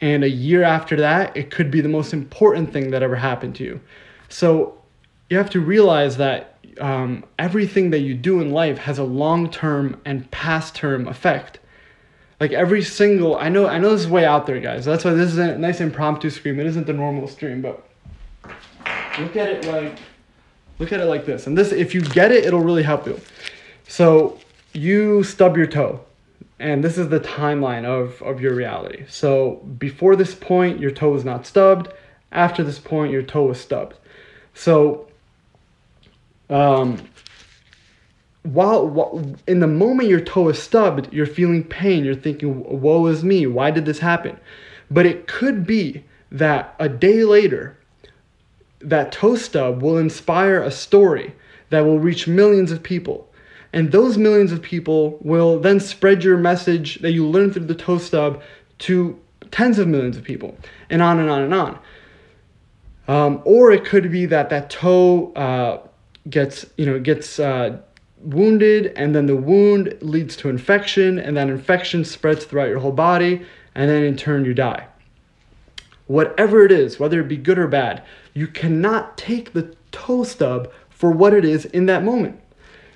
And 0.00 0.24
a 0.24 0.28
year 0.28 0.62
after 0.62 0.96
that, 0.96 1.36
it 1.36 1.50
could 1.50 1.70
be 1.70 1.80
the 1.80 1.88
most 1.88 2.12
important 2.12 2.72
thing 2.72 2.90
that 2.90 3.02
ever 3.02 3.16
happened 3.16 3.54
to 3.56 3.64
you. 3.64 3.80
So 4.28 4.78
you 5.30 5.38
have 5.38 5.50
to 5.50 5.60
realize 5.60 6.16
that 6.16 6.58
um, 6.80 7.24
everything 7.38 7.90
that 7.90 8.00
you 8.00 8.14
do 8.14 8.40
in 8.40 8.50
life 8.50 8.78
has 8.78 8.98
a 8.98 9.04
long 9.04 9.50
term 9.50 10.00
and 10.04 10.28
past 10.30 10.74
term 10.74 11.06
effect 11.06 11.60
like 12.40 12.50
every 12.50 12.82
single 12.82 13.36
I 13.36 13.48
know 13.48 13.68
I 13.68 13.78
know 13.78 13.92
this 13.92 14.02
is 14.02 14.08
way 14.08 14.24
out 14.24 14.44
there, 14.44 14.58
guys. 14.60 14.84
That's 14.84 15.04
why 15.04 15.12
this 15.12 15.30
is 15.30 15.38
a 15.38 15.56
nice 15.56 15.80
impromptu 15.80 16.30
stream. 16.30 16.58
It 16.58 16.66
isn't 16.66 16.86
the 16.86 16.92
normal 16.92 17.28
stream, 17.28 17.62
but 17.62 17.86
look 19.18 19.36
at 19.36 19.48
it 19.48 19.64
like 19.66 19.98
Look 20.78 20.92
at 20.92 21.00
it 21.00 21.04
like 21.04 21.24
this. 21.24 21.46
And 21.46 21.56
this, 21.56 21.72
if 21.72 21.94
you 21.94 22.00
get 22.00 22.32
it, 22.32 22.44
it'll 22.44 22.60
really 22.60 22.82
help 22.82 23.06
you. 23.06 23.20
So 23.86 24.38
you 24.74 25.22
stub 25.22 25.56
your 25.56 25.66
toe. 25.66 26.00
And 26.58 26.84
this 26.84 26.98
is 26.98 27.08
the 27.08 27.20
timeline 27.20 27.84
of, 27.84 28.22
of 28.22 28.40
your 28.40 28.54
reality. 28.54 29.04
So 29.08 29.56
before 29.78 30.16
this 30.16 30.34
point, 30.34 30.80
your 30.80 30.90
toe 30.90 31.10
was 31.10 31.24
not 31.24 31.46
stubbed. 31.46 31.92
After 32.30 32.62
this 32.62 32.78
point, 32.78 33.12
your 33.12 33.22
toe 33.22 33.46
was 33.46 33.60
stubbed. 33.60 33.96
So 34.54 35.08
um, 36.48 36.98
while, 38.42 38.86
while 38.86 39.34
in 39.46 39.60
the 39.60 39.66
moment 39.66 40.08
your 40.08 40.20
toe 40.20 40.48
is 40.48 40.62
stubbed, 40.62 41.12
you're 41.12 41.26
feeling 41.26 41.64
pain. 41.64 42.04
You're 42.04 42.14
thinking, 42.14 42.62
"Woe 42.80 43.06
is 43.06 43.24
me! 43.24 43.46
Why 43.46 43.70
did 43.70 43.86
this 43.86 43.98
happen?" 43.98 44.38
But 44.90 45.06
it 45.06 45.26
could 45.26 45.66
be 45.66 46.04
that 46.30 46.74
a 46.78 46.88
day 46.88 47.24
later, 47.24 47.78
that 48.80 49.12
toe 49.12 49.36
stub 49.36 49.82
will 49.82 49.96
inspire 49.96 50.62
a 50.62 50.70
story 50.70 51.34
that 51.70 51.80
will 51.80 51.98
reach 51.98 52.28
millions 52.28 52.70
of 52.70 52.82
people. 52.82 53.28
And 53.74 53.90
those 53.90 54.16
millions 54.16 54.52
of 54.52 54.62
people 54.62 55.18
will 55.20 55.58
then 55.58 55.80
spread 55.80 56.22
your 56.22 56.38
message 56.38 57.00
that 57.00 57.10
you 57.10 57.26
learned 57.26 57.54
through 57.54 57.64
the 57.64 57.74
toe 57.74 57.98
stub 57.98 58.40
to 58.78 59.18
tens 59.50 59.80
of 59.80 59.88
millions 59.88 60.16
of 60.16 60.22
people, 60.22 60.56
and 60.88 61.02
on 61.02 61.18
and 61.18 61.28
on 61.28 61.42
and 61.42 61.52
on. 61.52 61.78
Um, 63.08 63.42
or 63.44 63.72
it 63.72 63.84
could 63.84 64.12
be 64.12 64.26
that 64.26 64.48
that 64.50 64.70
toe 64.70 65.32
uh, 65.32 65.88
gets, 66.30 66.64
you 66.76 66.86
know, 66.86 67.00
gets 67.00 67.40
uh, 67.40 67.78
wounded, 68.18 68.92
and 68.94 69.12
then 69.12 69.26
the 69.26 69.34
wound 69.34 69.98
leads 70.00 70.36
to 70.36 70.48
infection, 70.48 71.18
and 71.18 71.36
that 71.36 71.48
infection 71.48 72.04
spreads 72.04 72.44
throughout 72.44 72.68
your 72.68 72.78
whole 72.78 72.92
body, 72.92 73.44
and 73.74 73.90
then 73.90 74.04
in 74.04 74.16
turn 74.16 74.44
you 74.44 74.54
die. 74.54 74.86
Whatever 76.06 76.64
it 76.64 76.70
is, 76.70 77.00
whether 77.00 77.20
it 77.20 77.26
be 77.26 77.36
good 77.36 77.58
or 77.58 77.66
bad, 77.66 78.04
you 78.34 78.46
cannot 78.46 79.18
take 79.18 79.52
the 79.52 79.74
toe 79.90 80.22
stub 80.22 80.70
for 80.90 81.10
what 81.10 81.34
it 81.34 81.44
is 81.44 81.64
in 81.64 81.86
that 81.86 82.04
moment. 82.04 82.40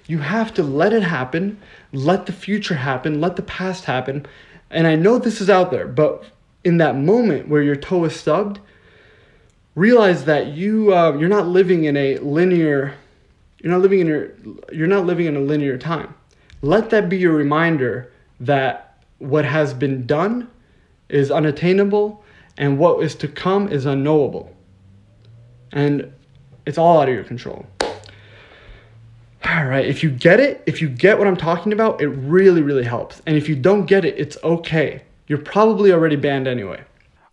You 0.09 0.19
have 0.19 0.55
to 0.55 0.63
let 0.63 0.95
it 0.95 1.03
happen, 1.03 1.61
let 1.93 2.27
the 2.27 2.33
future 2.33 2.75
happen, 2.75 3.21
let 3.21 3.37
the 3.37 3.43
past 3.43 3.85
happen. 3.85 4.27
And 4.71 4.87
I 4.87 4.97
know 4.97 5.19
this 5.19 5.41
is 5.41 5.51
out 5.51 5.71
there, 5.71 5.87
but 5.87 6.25
in 6.65 6.79
that 6.79 6.97
moment 6.97 7.49
where 7.49 7.63
your 7.63 7.77
toe 7.77 8.05
is 8.05 8.17
stubbed, 8.17 8.59
realize 9.75 10.25
that 10.25 10.49
you 10.49 10.93
uh, 10.95 11.17
you're 11.17 11.29
not 11.29 11.47
living 11.47 11.85
in 11.85 11.97
a 11.97 12.19
linear 12.19 12.95
you're 13.63 13.73
not 13.73 13.83
living 13.83 14.01
in 14.01 14.07
your 14.07 14.31
you're 14.73 14.87
not 14.87 15.05
living 15.05 15.27
in 15.27 15.37
a 15.37 15.41
linear 15.41 15.77
time. 15.77 16.15
Let 16.63 16.91
that 16.91 17.09
be 17.09 17.19
your 17.19 17.35
reminder 17.35 18.11
that 18.41 19.05
what 19.19 19.45
has 19.45 19.75
been 19.75 20.07
done 20.07 20.49
is 21.09 21.31
unattainable 21.31 22.25
and 22.57 22.79
what 22.79 23.03
is 23.03 23.15
to 23.17 23.29
come 23.29 23.69
is 23.69 23.85
unknowable. 23.85 24.55
And 25.71 26.13
it's 26.67 26.79
all 26.79 27.01
out 27.01 27.09
of 27.09 27.15
your 27.15 27.25
control. 27.25 27.67
All 29.59 29.65
right, 29.65 29.87
if 29.87 30.05
you 30.05 30.11
get 30.11 30.39
it, 30.39 30.63
if 30.67 30.81
you 30.81 30.89
get 30.89 31.19
what 31.19 31.27
I'm 31.27 31.37
talking 31.37 31.73
about, 31.73 32.01
it 32.01 32.07
really, 32.07 32.63
really 32.63 32.85
helps. 32.85 33.21
And 33.27 33.37
if 33.37 33.49
you 33.49 33.57
don't 33.57 33.87
get 33.87 34.05
it, 34.05 34.15
it's 34.17 34.37
okay. 34.45 35.03
You're 35.27 35.41
probably 35.41 35.91
already 35.91 36.15
banned 36.15 36.47
anyway. 36.47 36.85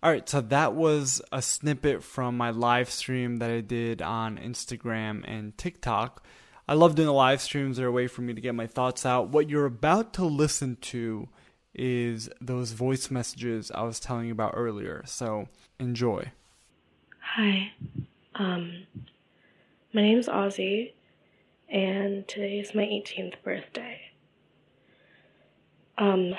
All 0.02 0.10
right, 0.10 0.28
so 0.28 0.42
that 0.42 0.74
was 0.74 1.22
a 1.32 1.40
snippet 1.40 2.02
from 2.04 2.36
my 2.36 2.50
live 2.50 2.90
stream 2.90 3.38
that 3.38 3.52
I 3.52 3.62
did 3.62 4.02
on 4.02 4.40
Instagram 4.40 5.24
and 5.28 5.56
TikTok. 5.56 6.26
I 6.68 6.74
love 6.74 6.96
doing 6.96 7.06
the 7.06 7.14
live 7.14 7.42
streams, 7.42 7.78
they're 7.78 7.90
a 7.90 7.92
way 7.92 8.08
for 8.08 8.24
me 8.24 8.34
to 8.34 8.42
get 8.42 8.56
my 8.56 8.66
thoughts 8.66 9.06
out. 9.06 9.30
What 9.30 9.48
you're 9.48 9.68
about 9.68 10.12
to 10.14 10.26
listen 10.26 10.78
to 10.78 11.30
is 11.76 12.28
those 12.42 12.72
voice 12.72 13.12
messages 13.12 13.70
I 13.70 13.84
was 13.84 14.00
telling 14.00 14.26
you 14.26 14.32
about 14.32 14.54
earlier. 14.58 15.04
So 15.06 15.48
enjoy. 15.80 16.32
Hi, 17.20 17.72
um, 18.34 18.88
my 19.94 20.02
name's 20.02 20.28
Ozzy, 20.28 20.94
and 21.76 22.26
today 22.26 22.60
is 22.60 22.74
my 22.74 22.84
18th 22.84 23.34
birthday. 23.44 24.00
Um, 25.98 26.34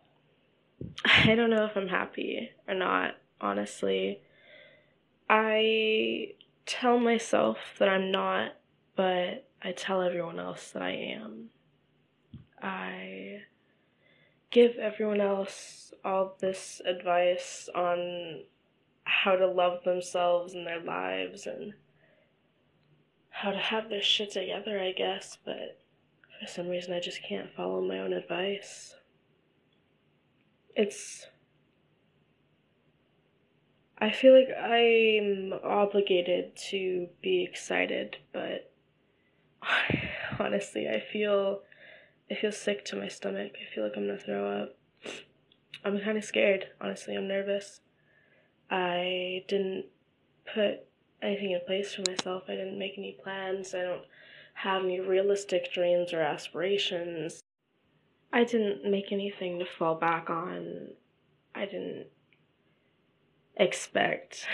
I 1.06 1.34
don't 1.34 1.48
know 1.48 1.64
if 1.64 1.74
I'm 1.76 1.88
happy 1.88 2.50
or 2.68 2.74
not, 2.74 3.14
honestly. 3.40 4.20
I 5.30 6.34
tell 6.66 7.00
myself 7.00 7.56
that 7.78 7.88
I'm 7.88 8.10
not, 8.12 8.52
but 8.96 9.48
I 9.62 9.72
tell 9.72 10.02
everyone 10.02 10.38
else 10.38 10.72
that 10.72 10.82
I 10.82 10.90
am. 10.90 11.48
I 12.60 13.44
give 14.50 14.76
everyone 14.76 15.22
else 15.22 15.94
all 16.04 16.36
this 16.38 16.82
advice 16.84 17.70
on 17.74 18.42
how 19.04 19.36
to 19.36 19.46
love 19.46 19.84
themselves 19.84 20.52
and 20.52 20.66
their 20.66 20.80
lives 20.82 21.46
and 21.46 21.72
how 23.42 23.50
to 23.50 23.58
have 23.58 23.88
their 23.88 24.02
shit 24.02 24.32
together, 24.32 24.80
I 24.80 24.92
guess, 24.92 25.38
but 25.44 25.78
for 26.40 26.46
some 26.46 26.68
reason 26.68 26.92
I 26.92 27.00
just 27.00 27.22
can't 27.22 27.54
follow 27.54 27.80
my 27.80 27.98
own 27.98 28.12
advice 28.12 28.94
it's 30.76 31.26
I 33.98 34.10
feel 34.10 34.38
like 34.38 34.54
I'm 34.54 35.54
obligated 35.64 36.54
to 36.68 37.08
be 37.22 37.42
excited, 37.42 38.18
but 38.30 38.70
honestly, 40.38 40.86
I 40.86 41.00
feel 41.00 41.62
I 42.30 42.34
feel 42.34 42.52
sick 42.52 42.84
to 42.86 42.96
my 42.96 43.08
stomach. 43.08 43.52
I 43.54 43.74
feel 43.74 43.84
like 43.84 43.94
I'm 43.96 44.06
gonna 44.06 44.18
throw 44.18 44.62
up. 44.62 44.76
I'm 45.82 45.98
kind 46.00 46.18
of 46.18 46.24
scared. 46.24 46.66
Honestly, 46.78 47.16
I'm 47.16 47.26
nervous. 47.26 47.80
I 48.70 49.44
didn't 49.48 49.86
put 50.52 50.85
anything 51.22 51.52
in 51.52 51.60
place 51.66 51.94
for 51.94 52.02
myself. 52.08 52.44
I 52.48 52.54
didn't 52.54 52.78
make 52.78 52.94
any 52.96 53.16
plans. 53.22 53.74
I 53.74 53.82
don't 53.82 54.04
have 54.54 54.84
any 54.84 55.00
realistic 55.00 55.72
dreams 55.72 56.12
or 56.12 56.20
aspirations. 56.20 57.42
I 58.32 58.44
didn't 58.44 58.90
make 58.90 59.12
anything 59.12 59.58
to 59.58 59.66
fall 59.66 59.94
back 59.94 60.28
on. 60.30 60.88
I 61.54 61.64
didn't 61.64 62.06
expect 63.56 64.46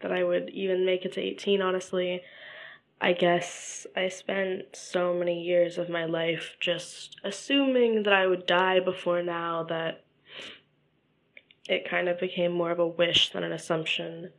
that 0.00 0.12
I 0.12 0.24
would 0.24 0.50
even 0.50 0.84
make 0.84 1.04
it 1.04 1.12
to 1.12 1.20
18, 1.20 1.60
honestly. 1.60 2.22
I 3.00 3.12
guess 3.12 3.86
I 3.96 4.08
spent 4.08 4.76
so 4.76 5.14
many 5.14 5.42
years 5.42 5.78
of 5.78 5.88
my 5.88 6.04
life 6.04 6.56
just 6.60 7.18
assuming 7.24 8.02
that 8.02 8.12
I 8.12 8.26
would 8.26 8.46
die 8.46 8.80
before 8.80 9.22
now 9.22 9.62
that 9.64 10.04
it 11.68 11.88
kind 11.88 12.08
of 12.08 12.18
became 12.18 12.52
more 12.52 12.70
of 12.70 12.78
a 12.78 12.86
wish 12.86 13.32
than 13.32 13.42
an 13.42 13.52
assumption, 13.52 14.32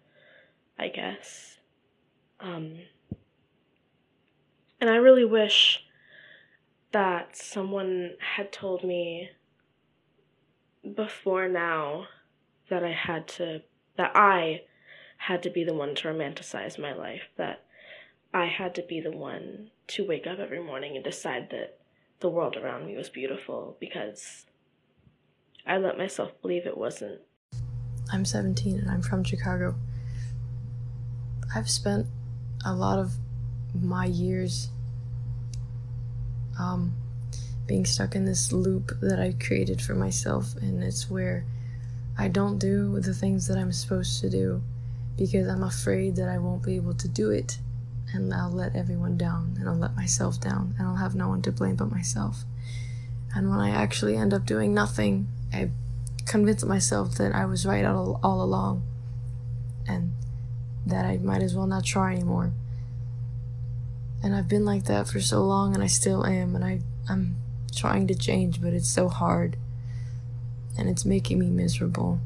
I 0.77 0.87
guess. 0.87 1.57
Um, 2.39 2.79
and 4.79 4.89
I 4.89 4.95
really 4.95 5.25
wish 5.25 5.83
that 6.91 7.37
someone 7.37 8.15
had 8.35 8.51
told 8.51 8.83
me 8.83 9.29
before 10.95 11.47
now 11.47 12.07
that 12.69 12.83
I 12.83 12.91
had 12.91 13.27
to, 13.29 13.61
that 13.97 14.11
I 14.15 14.61
had 15.17 15.43
to 15.43 15.49
be 15.49 15.63
the 15.63 15.73
one 15.73 15.93
to 15.95 16.07
romanticize 16.07 16.79
my 16.79 16.93
life, 16.93 17.29
that 17.37 17.63
I 18.33 18.45
had 18.45 18.73
to 18.75 18.81
be 18.81 18.99
the 18.99 19.11
one 19.11 19.69
to 19.87 20.05
wake 20.05 20.25
up 20.25 20.39
every 20.39 20.63
morning 20.63 20.95
and 20.95 21.03
decide 21.03 21.49
that 21.51 21.77
the 22.21 22.29
world 22.29 22.55
around 22.55 22.85
me 22.85 22.95
was 22.95 23.09
beautiful 23.09 23.77
because 23.79 24.45
I 25.65 25.77
let 25.77 25.97
myself 25.97 26.31
believe 26.41 26.65
it 26.65 26.77
wasn't. 26.77 27.21
I'm 28.11 28.25
17 28.25 28.79
and 28.79 28.89
I'm 28.89 29.01
from 29.01 29.23
Chicago. 29.23 29.75
I've 31.53 31.69
spent 31.69 32.07
a 32.65 32.73
lot 32.73 32.99
of 32.99 33.13
my 33.73 34.05
years 34.05 34.69
um, 36.59 36.93
being 37.67 37.85
stuck 37.85 38.15
in 38.15 38.25
this 38.25 38.51
loop 38.51 38.91
that 39.01 39.19
I 39.19 39.33
created 39.33 39.81
for 39.81 39.95
myself, 39.95 40.55
and 40.61 40.83
it's 40.83 41.09
where 41.09 41.45
I 42.17 42.27
don't 42.27 42.57
do 42.57 42.99
the 42.99 43.13
things 43.13 43.47
that 43.47 43.57
I'm 43.57 43.71
supposed 43.71 44.21
to 44.21 44.29
do 44.29 44.61
because 45.17 45.47
I'm 45.47 45.63
afraid 45.63 46.15
that 46.15 46.29
I 46.29 46.37
won't 46.37 46.63
be 46.63 46.75
able 46.75 46.93
to 46.95 47.07
do 47.07 47.29
it, 47.31 47.59
and 48.13 48.33
I'll 48.33 48.51
let 48.51 48.75
everyone 48.75 49.17
down, 49.17 49.57
and 49.59 49.67
I'll 49.67 49.75
let 49.75 49.95
myself 49.95 50.39
down, 50.39 50.75
and 50.77 50.87
I'll 50.87 50.95
have 50.95 51.15
no 51.15 51.27
one 51.27 51.41
to 51.43 51.51
blame 51.51 51.75
but 51.75 51.91
myself. 51.91 52.43
And 53.33 53.49
when 53.49 53.59
I 53.59 53.69
actually 53.69 54.17
end 54.17 54.33
up 54.33 54.45
doing 54.45 54.73
nothing, 54.73 55.27
I 55.53 55.71
convince 56.25 56.63
myself 56.63 57.15
that 57.15 57.33
I 57.33 57.45
was 57.45 57.65
right 57.65 57.85
all, 57.85 58.19
all 58.23 58.41
along, 58.41 58.83
and 59.87 60.11
that 60.85 61.05
I 61.05 61.17
might 61.17 61.41
as 61.41 61.55
well 61.55 61.67
not 61.67 61.83
try 61.85 62.13
anymore. 62.13 62.51
And 64.23 64.35
I've 64.35 64.47
been 64.47 64.65
like 64.65 64.85
that 64.85 65.07
for 65.07 65.19
so 65.19 65.41
long 65.41 65.73
and 65.73 65.83
I 65.83 65.87
still 65.87 66.25
am 66.25 66.55
and 66.55 66.63
I 66.63 66.81
I'm 67.09 67.35
trying 67.75 68.07
to 68.07 68.15
change 68.15 68.61
but 68.61 68.73
it's 68.73 68.89
so 68.89 69.07
hard. 69.07 69.57
And 70.77 70.89
it's 70.89 71.05
making 71.05 71.39
me 71.39 71.49
miserable. 71.49 72.19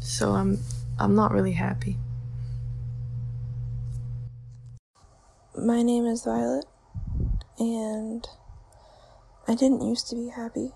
So 0.00 0.32
I'm 0.32 0.58
I'm 0.98 1.14
not 1.14 1.32
really 1.32 1.52
happy. 1.52 1.96
My 5.56 5.82
name 5.82 6.04
is 6.04 6.24
Violet 6.24 6.66
and 7.58 8.26
I 9.46 9.54
didn't 9.54 9.82
used 9.82 10.08
to 10.08 10.16
be 10.16 10.28
happy 10.28 10.72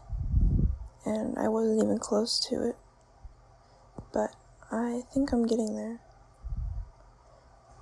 and 1.05 1.39
I 1.39 1.49
wasn't 1.49 1.83
even 1.83 1.99
close 1.99 2.39
to 2.49 2.63
it. 2.69 2.77
I 4.71 5.03
think 5.13 5.33
I'm 5.33 5.47
getting 5.47 5.77
there. 5.77 6.01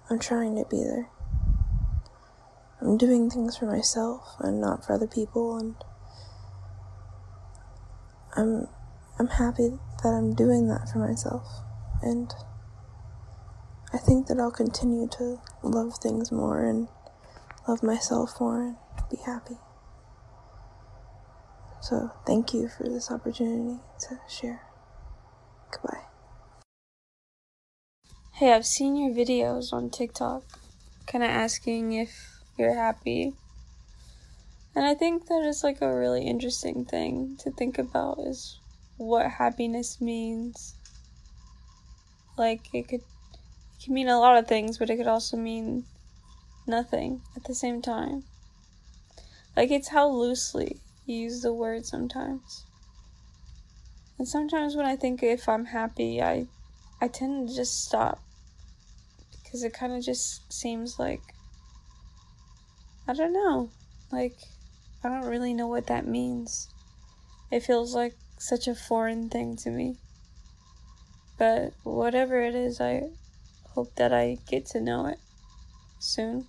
I'm 0.09 0.19
trying 0.19 0.55
to 0.57 0.65
be 0.71 0.85
there. 0.85 1.11
I'm 2.81 2.97
doing 2.97 3.29
things 3.31 3.57
for 3.57 3.67
myself 3.67 4.37
and 4.39 4.61
not 4.61 4.85
for 4.85 4.93
other 4.93 5.09
people 5.09 5.57
and 5.57 5.75
I'm 8.37 8.69
I'm 9.19 9.29
happy 9.29 9.79
that 10.03 10.11
I'm 10.11 10.35
doing 10.35 10.69
that 10.69 10.91
for 10.93 10.99
myself 10.99 11.63
and 12.03 12.33
I 13.93 13.99
think 13.99 14.27
that 14.27 14.39
I'll 14.39 14.51
continue 14.51 15.09
to 15.13 15.41
love 15.63 15.99
things 16.03 16.31
more 16.31 16.65
and 16.65 16.89
love 17.67 17.83
myself 17.83 18.41
more 18.41 18.63
and 18.63 18.77
be 19.11 19.17
happy. 19.25 19.59
So, 21.81 22.11
thank 22.27 22.53
you 22.53 22.69
for 22.69 22.83
this 22.83 23.11
opportunity 23.11 23.81
to 24.09 24.19
share. 24.29 24.63
Goodbye. 25.71 26.06
Hey, 28.39 28.53
I've 28.53 28.67
seen 28.67 28.97
your 28.97 29.15
videos 29.15 29.73
on 29.73 29.89
TikTok, 29.89 30.43
kind 31.07 31.25
of 31.25 31.31
asking 31.31 31.95
if 31.95 32.39
you're 32.59 32.75
happy. 32.75 33.33
And 34.75 34.85
I 34.85 34.93
think 34.93 35.29
that 35.29 35.43
is 35.43 35.65
like 35.65 35.81
a 35.81 35.97
really 35.97 36.27
interesting 36.27 36.85
thing 36.85 37.39
to 37.39 37.51
think 37.51 37.79
about 37.79 38.19
is 38.19 38.59
what 38.99 39.27
happiness 39.27 40.03
means. 40.03 40.75
Like 42.37 42.69
it 42.75 42.89
could 42.89 43.01
it 43.01 43.83
can 43.83 43.95
mean 43.95 44.09
a 44.09 44.21
lot 44.21 44.37
of 44.37 44.47
things, 44.47 44.77
but 44.77 44.91
it 44.91 44.99
could 44.99 45.07
also 45.07 45.39
mean 45.39 45.87
nothing 46.67 47.23
at 47.37 47.45
the 47.45 47.55
same 47.55 47.81
time. 47.81 48.25
Like 49.57 49.71
it's 49.71 49.89
how 49.89 50.11
loosely 50.11 50.77
you 51.07 51.17
use 51.17 51.41
the 51.41 51.55
word 51.55 51.87
sometimes. 51.87 52.67
And 54.19 54.29
sometimes 54.29 54.77
when 54.77 54.85
I 54.85 54.95
think 54.95 55.23
if 55.23 55.49
I'm 55.49 55.65
happy, 55.65 56.21
I 56.21 56.49
I 57.01 57.09
tend 57.09 57.49
to 57.49 57.57
just 57.57 57.83
stop 57.83 58.21
because 59.47 59.63
it 59.63 59.73
kind 59.73 59.93
of 59.93 60.05
just 60.05 60.53
seems 60.53 60.99
like 60.99 61.21
I 63.07 63.15
don't 63.15 63.33
know. 63.33 63.71
Like 64.11 64.37
I 65.05 65.09
don't 65.09 65.27
really 65.27 65.55
know 65.55 65.69
what 65.69 65.87
that 65.87 66.07
means. 66.07 66.69
It 67.53 67.63
feels 67.63 67.95
like 67.95 68.15
such 68.39 68.67
a 68.67 68.75
foreign 68.75 69.31
thing 69.31 69.57
to 69.59 69.71
me. 69.71 69.97
But 71.39 71.75
whatever 71.85 72.43
it 72.43 72.57
is, 72.57 72.81
I 72.81 73.11
hope 73.75 73.95
that 73.97 74.13
I 74.13 74.39
get 74.49 74.67
to 74.67 74.81
know 74.81 75.07
it 75.07 75.19
soon. 76.01 76.47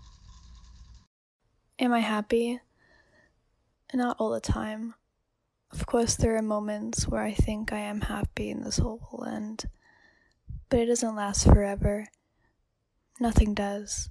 Am 1.77 1.93
I 1.93 1.99
happy? 1.99 2.59
Not 3.93 4.17
all 4.19 4.31
the 4.31 4.39
time. 4.39 4.95
Of 5.71 5.85
course, 5.85 6.15
there 6.15 6.35
are 6.35 6.41
moments 6.41 7.07
where 7.07 7.21
I 7.21 7.33
think 7.33 7.71
I 7.71 7.79
am 7.79 8.01
happy 8.01 8.49
and 8.49 8.65
this 8.65 8.77
whole 8.77 9.07
will 9.11 9.25
end, 9.25 9.65
but 10.69 10.79
it 10.79 10.85
doesn't 10.87 11.15
last 11.15 11.45
forever. 11.45 12.07
Nothing 13.19 13.53
does. 13.53 14.09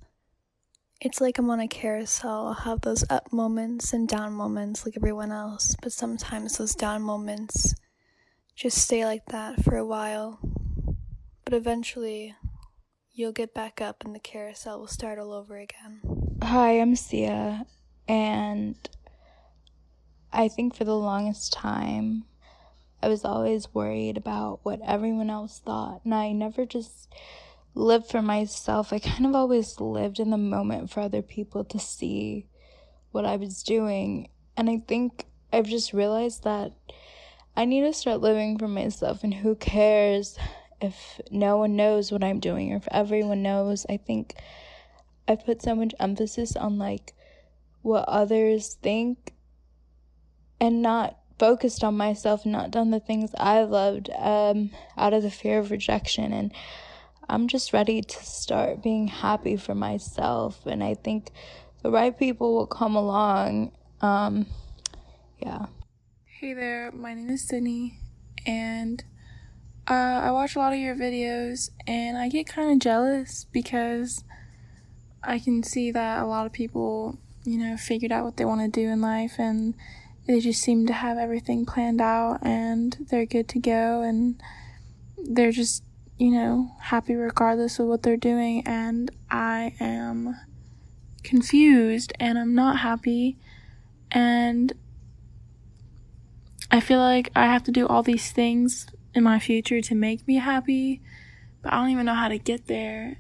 It's 1.01 1.21
like 1.21 1.39
I'm 1.39 1.51
on 1.51 1.61
a 1.61 1.69
carousel. 1.69 2.49
I'll 2.49 2.55
have 2.55 2.81
those 2.81 3.05
up 3.09 3.33
moments 3.33 3.93
and 3.93 4.09
down 4.09 4.33
moments 4.33 4.85
like 4.85 4.97
everyone 4.97 5.31
else, 5.31 5.77
but 5.81 5.93
sometimes 5.93 6.59
those 6.59 6.75
down 6.75 7.03
moments 7.03 7.75
just 8.57 8.79
stay 8.79 9.05
like 9.05 9.27
that 9.27 9.63
for 9.63 9.77
a 9.77 9.87
while. 9.87 10.41
But 11.45 11.55
eventually, 11.55 12.35
you'll 13.13 13.33
get 13.33 13.55
back 13.55 13.81
up 13.81 14.05
and 14.05 14.15
the 14.15 14.19
carousel 14.19 14.81
will 14.81 14.87
start 14.89 15.19
all 15.19 15.33
over 15.33 15.57
again. 15.57 16.01
Hi, 16.43 16.81
I'm 16.81 16.97
Sia, 16.97 17.67
and 18.09 18.77
I 20.33 20.49
think 20.49 20.75
for 20.75 20.85
the 20.85 20.97
longest 20.97 21.53
time, 21.53 22.25
I 23.03 23.09
was 23.09 23.25
always 23.25 23.73
worried 23.73 24.17
about 24.17 24.61
what 24.65 24.81
everyone 24.85 25.31
else 25.31 25.61
thought, 25.65 26.01
and 26.05 26.15
I 26.15 26.33
never 26.33 26.67
just 26.67 27.13
lived 27.77 28.11
for 28.11 28.23
myself. 28.23 28.93
I 28.93 28.99
kind 28.99 29.27
of 29.27 29.35
always 29.35 29.81
lived 29.81 30.19
in 30.19 30.31
the 30.31 30.39
moment 30.39 30.91
for 30.91 31.01
other 31.01 31.23
people 31.23 31.65
to 31.65 31.79
see 31.79 32.47
what 33.13 33.25
I 33.25 33.37
was 33.37 33.63
doing. 33.63 34.29
And 34.57 34.69
I 34.71 34.83
think 34.89 35.27
I've 35.53 35.67
just 35.67 35.93
realized 35.93 36.45
that 36.45 36.73
I 37.57 37.65
need 37.65 37.83
to 37.83 37.93
start 37.93 38.21
living 38.21 38.59
for 38.59 38.69
myself, 38.69 39.25
and 39.25 39.33
who 39.33 39.55
cares 39.55 40.39
if 40.81 41.21
no 41.31 41.57
one 41.57 41.77
knows 41.77 42.13
what 42.13 42.23
I'm 42.23 42.41
doing 42.41 42.73
or 42.73 42.77
if 42.77 42.89
everyone 42.91 43.43
knows. 43.43 43.87
I 43.89 43.97
think 43.97 44.35
I 45.29 45.37
put 45.37 45.63
so 45.63 45.75
much 45.75 45.95
emphasis 45.99 46.57
on 46.57 46.79
like 46.79 47.15
what 47.83 48.09
others 48.09 48.77
think 48.83 49.33
and 50.61 50.83
not 50.83 51.19
focused 51.39 51.85
on 51.85 51.97
myself 51.97 52.47
not 52.47 52.71
done 52.71 52.91
the 52.91 53.01
things 53.01 53.31
I 53.37 53.63
loved 53.63 54.11
um, 54.19 54.71
out 54.97 55.13
of 55.13 55.23
the 55.23 55.31
fear 55.31 55.59
of 55.59 55.71
rejection. 55.71 56.33
And 56.33 56.53
I'm 57.29 57.49
just 57.49 57.73
ready 57.73 58.03
to 58.03 58.25
start 58.25 58.83
being 58.83 59.09
happy 59.09 59.57
for 59.57 59.75
myself. 59.75 60.65
And 60.67 60.83
I 60.83 60.95
think 60.95 61.31
the 61.83 61.91
right 61.91 62.17
people 62.17 62.55
will 62.55 62.67
come 62.67 62.95
along. 62.95 63.73
Um, 64.01 64.47
yeah. 65.39 65.67
Hey 66.41 66.53
there, 66.53 66.93
my 66.93 67.15
name 67.15 67.31
is 67.31 67.49
Sydney, 67.49 67.99
and 68.45 69.03
uh, 69.89 69.95
I 69.95 70.31
watch 70.33 70.55
a 70.55 70.59
lot 70.59 70.75
of 70.75 70.79
your 70.79 70.95
videos, 70.95 71.71
and 71.87 72.19
I 72.19 72.29
get 72.29 72.47
kind 72.47 72.71
of 72.73 72.79
jealous 72.79 73.47
because 73.53 74.23
I 75.23 75.39
can 75.39 75.63
see 75.63 75.91
that 75.93 76.23
a 76.23 76.27
lot 76.27 76.45
of 76.45 76.53
people, 76.53 77.19
you 77.45 77.57
know, 77.57 77.79
figured 77.79 78.13
out 78.13 78.25
what 78.25 78.37
they 78.37 78.45
want 78.45 78.61
to 78.61 78.81
do 78.81 78.89
in 78.91 79.01
life, 79.01 79.37
and 79.39 79.75
they 80.27 80.41
just 80.41 80.61
seem 80.61 80.87
to 80.89 80.93
have 80.93 81.17
everything 81.17 81.65
planned 81.65 82.03
out, 82.03 82.41
and 82.43 83.07
they're 83.09 83.25
good 83.25 83.49
to 83.49 83.59
go, 83.59 84.03
and 84.03 84.39
they're 85.17 85.53
just 85.53 85.85
you 86.19 86.31
know, 86.31 86.71
happy 86.81 87.15
regardless 87.15 87.79
of 87.79 87.87
what 87.87 88.03
they're 88.03 88.17
doing, 88.17 88.67
and 88.67 89.11
I 89.31 89.75
am 89.81 90.37
confused 91.23 92.13
and 92.19 92.39
I'm 92.39 92.55
not 92.55 92.79
happy, 92.79 93.37
and 94.11 94.73
I 96.71 96.81
feel 96.81 96.99
like 96.99 97.31
I 97.37 97.47
have 97.47 97.65
to 97.65 97.73
do 97.73 97.87
all 97.87 98.03
these 98.03 98.33
things 98.33 98.87
in 99.15 99.25
my 99.25 99.39
future 99.39 99.81
to 99.81 99.95
make 99.95 100.27
me 100.27 100.37
happy, 100.37 101.01
but 101.63 101.73
I 101.73 101.77
don't 101.77 101.91
even 101.91 102.07
know 102.07 102.15
how 102.15 102.29
to 102.29 102.39
get 102.39 102.67
there. 102.67 103.19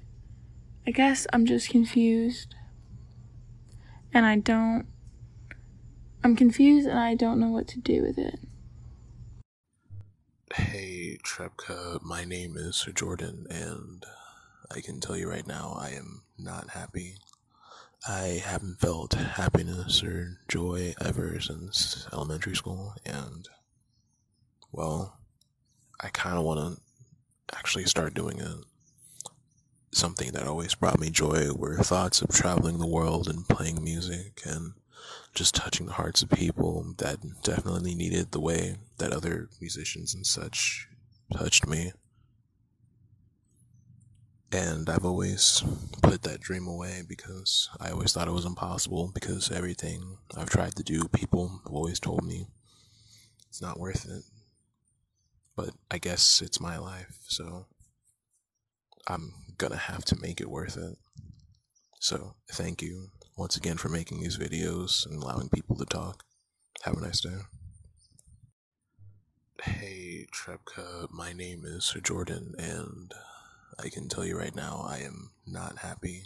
I 0.86 0.90
guess 0.90 1.26
I'm 1.32 1.46
just 1.46 1.68
confused, 1.68 2.54
and 4.12 4.24
I 4.24 4.36
don't. 4.36 4.86
I'm 6.24 6.34
confused 6.34 6.88
and 6.88 6.98
I 6.98 7.14
don't 7.14 7.38
know 7.38 7.50
what 7.50 7.68
to 7.68 7.78
do 7.78 8.02
with 8.02 8.18
it. 8.18 8.40
Hey, 10.54 11.18
Trebka, 11.24 12.00
my 12.04 12.24
name 12.24 12.56
is 12.56 12.76
Sir 12.76 12.92
Jordan, 12.92 13.48
and 13.50 14.04
I 14.70 14.80
can 14.80 15.00
tell 15.00 15.16
you 15.16 15.28
right 15.28 15.46
now, 15.46 15.76
I 15.76 15.90
am 15.90 16.22
not 16.38 16.70
happy. 16.70 17.16
I 18.06 18.40
haven't 18.44 18.78
felt 18.78 19.14
happiness 19.14 20.04
or 20.04 20.38
joy 20.46 20.94
ever 21.04 21.40
since 21.40 22.06
elementary 22.12 22.54
school, 22.54 22.94
and, 23.04 23.48
well, 24.70 25.18
I 26.00 26.10
kind 26.10 26.38
of 26.38 26.44
want 26.44 26.78
to 26.78 27.56
actually 27.58 27.86
start 27.86 28.14
doing 28.14 28.38
it. 28.38 28.64
Something 29.92 30.30
that 30.30 30.46
always 30.46 30.76
brought 30.76 31.00
me 31.00 31.10
joy 31.10 31.50
were 31.54 31.78
thoughts 31.78 32.22
of 32.22 32.28
traveling 32.28 32.78
the 32.78 32.86
world 32.86 33.26
and 33.28 33.48
playing 33.48 33.82
music 33.82 34.42
and 34.44 34.74
just 35.34 35.54
touching 35.54 35.86
the 35.86 35.92
hearts 35.92 36.22
of 36.22 36.30
people 36.30 36.94
that 36.98 37.18
definitely 37.42 37.94
needed 37.94 38.32
the 38.32 38.40
way 38.40 38.76
that 38.98 39.12
other 39.12 39.48
musicians 39.60 40.14
and 40.14 40.26
such 40.26 40.88
touched 41.32 41.66
me. 41.66 41.92
And 44.52 44.88
I've 44.88 45.04
always 45.04 45.62
put 46.02 46.22
that 46.22 46.40
dream 46.40 46.66
away 46.66 47.02
because 47.06 47.68
I 47.80 47.90
always 47.90 48.12
thought 48.12 48.28
it 48.28 48.32
was 48.32 48.46
impossible 48.46 49.10
because 49.12 49.50
everything 49.50 50.18
I've 50.36 50.48
tried 50.48 50.76
to 50.76 50.82
do, 50.82 51.08
people 51.08 51.60
have 51.64 51.72
always 51.72 52.00
told 52.00 52.24
me 52.24 52.46
it's 53.48 53.60
not 53.60 53.78
worth 53.78 54.08
it. 54.08 54.22
But 55.56 55.70
I 55.90 55.98
guess 55.98 56.42
it's 56.42 56.60
my 56.60 56.78
life, 56.78 57.18
so 57.26 57.66
I'm 59.08 59.32
gonna 59.58 59.76
have 59.76 60.04
to 60.06 60.20
make 60.20 60.40
it 60.40 60.50
worth 60.50 60.76
it. 60.76 60.96
So 61.98 62.36
thank 62.52 62.82
you 62.82 63.08
once 63.36 63.56
again 63.56 63.76
for 63.76 63.90
making 63.90 64.20
these 64.20 64.38
videos 64.38 65.04
and 65.04 65.22
allowing 65.22 65.50
people 65.50 65.76
to 65.76 65.84
talk. 65.84 66.24
Have 66.82 66.96
a 66.96 67.00
nice 67.00 67.20
day. 67.20 67.36
Hey, 69.62 70.26
Trebka, 70.32 71.10
my 71.10 71.32
name 71.32 71.64
is 71.66 71.84
Sir 71.84 72.00
Jordan, 72.00 72.54
and 72.58 73.12
I 73.78 73.90
can 73.90 74.08
tell 74.08 74.24
you 74.24 74.38
right 74.38 74.54
now, 74.54 74.86
I 74.88 74.98
am 74.98 75.32
not 75.46 75.78
happy. 75.78 76.24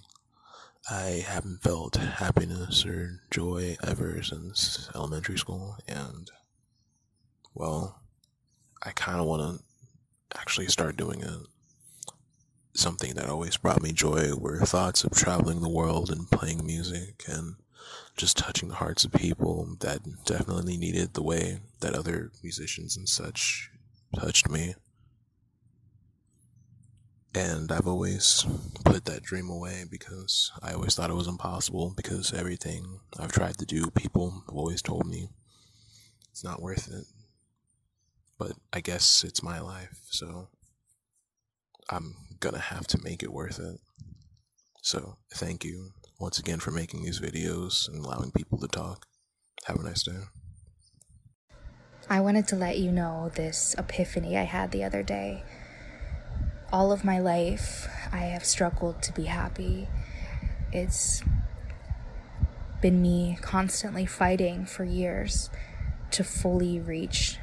I 0.88 1.24
haven't 1.26 1.62
felt 1.62 1.96
happiness 1.96 2.86
or 2.86 3.22
joy 3.30 3.76
ever 3.84 4.22
since 4.22 4.88
elementary 4.94 5.38
school, 5.38 5.76
and, 5.88 6.30
well, 7.54 8.02
I 8.82 8.90
kind 8.90 9.20
of 9.20 9.26
want 9.26 9.58
to 9.58 10.38
actually 10.38 10.68
start 10.68 10.96
doing 10.96 11.22
it 11.22 11.40
something 12.74 13.14
that 13.14 13.28
always 13.28 13.56
brought 13.56 13.82
me 13.82 13.92
joy 13.92 14.34
were 14.34 14.60
thoughts 14.60 15.04
of 15.04 15.12
traveling 15.12 15.60
the 15.60 15.68
world 15.68 16.10
and 16.10 16.30
playing 16.30 16.64
music 16.64 17.24
and 17.26 17.56
just 18.16 18.36
touching 18.36 18.68
the 18.68 18.76
hearts 18.76 19.04
of 19.04 19.12
people 19.12 19.76
that 19.80 20.00
definitely 20.24 20.76
needed 20.76 21.14
the 21.14 21.22
way 21.22 21.60
that 21.80 21.94
other 21.94 22.30
musicians 22.42 22.96
and 22.96 23.08
such 23.08 23.70
touched 24.14 24.48
me. 24.48 24.74
And 27.34 27.70
I've 27.70 27.86
always 27.86 28.44
put 28.84 29.04
that 29.04 29.22
dream 29.22 29.48
away 29.48 29.84
because 29.88 30.50
I 30.62 30.72
always 30.72 30.94
thought 30.94 31.10
it 31.10 31.14
was 31.14 31.28
impossible 31.28 31.94
because 31.96 32.32
everything 32.32 33.00
I've 33.18 33.32
tried 33.32 33.56
to 33.58 33.66
do, 33.66 33.90
people 33.90 34.42
have 34.48 34.56
always 34.56 34.82
told 34.82 35.06
me 35.06 35.28
it's 36.32 36.42
not 36.42 36.60
worth 36.60 36.88
it. 36.92 37.04
But 38.36 38.52
I 38.72 38.80
guess 38.80 39.22
it's 39.22 39.42
my 39.42 39.60
life, 39.60 40.00
so 40.10 40.48
I'm 41.88 42.16
gonna 42.40 42.58
have 42.58 42.86
to 42.88 43.02
make 43.02 43.22
it 43.22 43.32
worth 43.32 43.58
it. 43.58 43.78
So 44.82 45.18
thank 45.34 45.64
you 45.64 45.90
once 46.18 46.38
again 46.38 46.58
for 46.58 46.70
making 46.70 47.04
these 47.04 47.20
videos 47.20 47.88
and 47.88 48.04
allowing 48.04 48.32
people 48.32 48.58
to 48.58 48.68
talk. 48.68 49.06
Have 49.66 49.76
a 49.76 49.82
nice 49.82 50.02
day. 50.02 50.18
I 52.08 52.20
wanted 52.20 52.48
to 52.48 52.56
let 52.56 52.78
you 52.78 52.90
know 52.90 53.30
this 53.34 53.74
epiphany 53.78 54.36
I 54.36 54.42
had 54.42 54.72
the 54.72 54.82
other 54.82 55.02
day. 55.02 55.44
All 56.72 56.92
of 56.92 57.04
my 57.04 57.18
life, 57.18 57.88
I 58.10 58.24
have 58.24 58.44
struggled 58.44 59.02
to 59.02 59.12
be 59.12 59.24
happy. 59.24 59.88
It's 60.72 61.22
been 62.80 63.02
me 63.02 63.38
constantly 63.42 64.06
fighting 64.06 64.64
for 64.64 64.84
years 64.84 65.50
to 66.12 66.24
fully 66.24 66.80
reach 66.80 67.38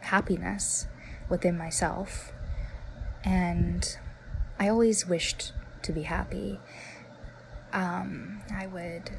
happiness 0.00 0.86
within 1.28 1.56
myself. 1.56 2.32
And 3.24 3.96
I 4.58 4.68
always 4.68 5.06
wished 5.06 5.52
to 5.82 5.92
be 5.92 6.02
happy. 6.02 6.60
Um, 7.72 8.40
I 8.52 8.66
would 8.66 9.10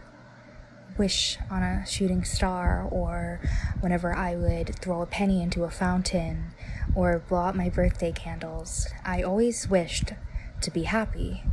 wish 0.98 1.38
on 1.50 1.62
a 1.62 1.86
shooting 1.86 2.24
star, 2.24 2.88
or 2.90 3.42
whenever 3.82 4.16
I 4.16 4.36
would 4.36 4.76
throw 4.80 5.02
a 5.02 5.06
penny 5.06 5.42
into 5.42 5.64
a 5.66 5.70
fountain, 5.70 6.54
or 6.94 7.20
blow 7.20 7.40
out 7.40 7.56
my 7.56 7.70
birthday 7.70 8.12
candles. 8.12 8.88
I 9.04 9.22
always 9.22 9.70
wished 9.70 10.14
to 10.62 10.72
be 10.72 10.84
happy. 10.84 11.44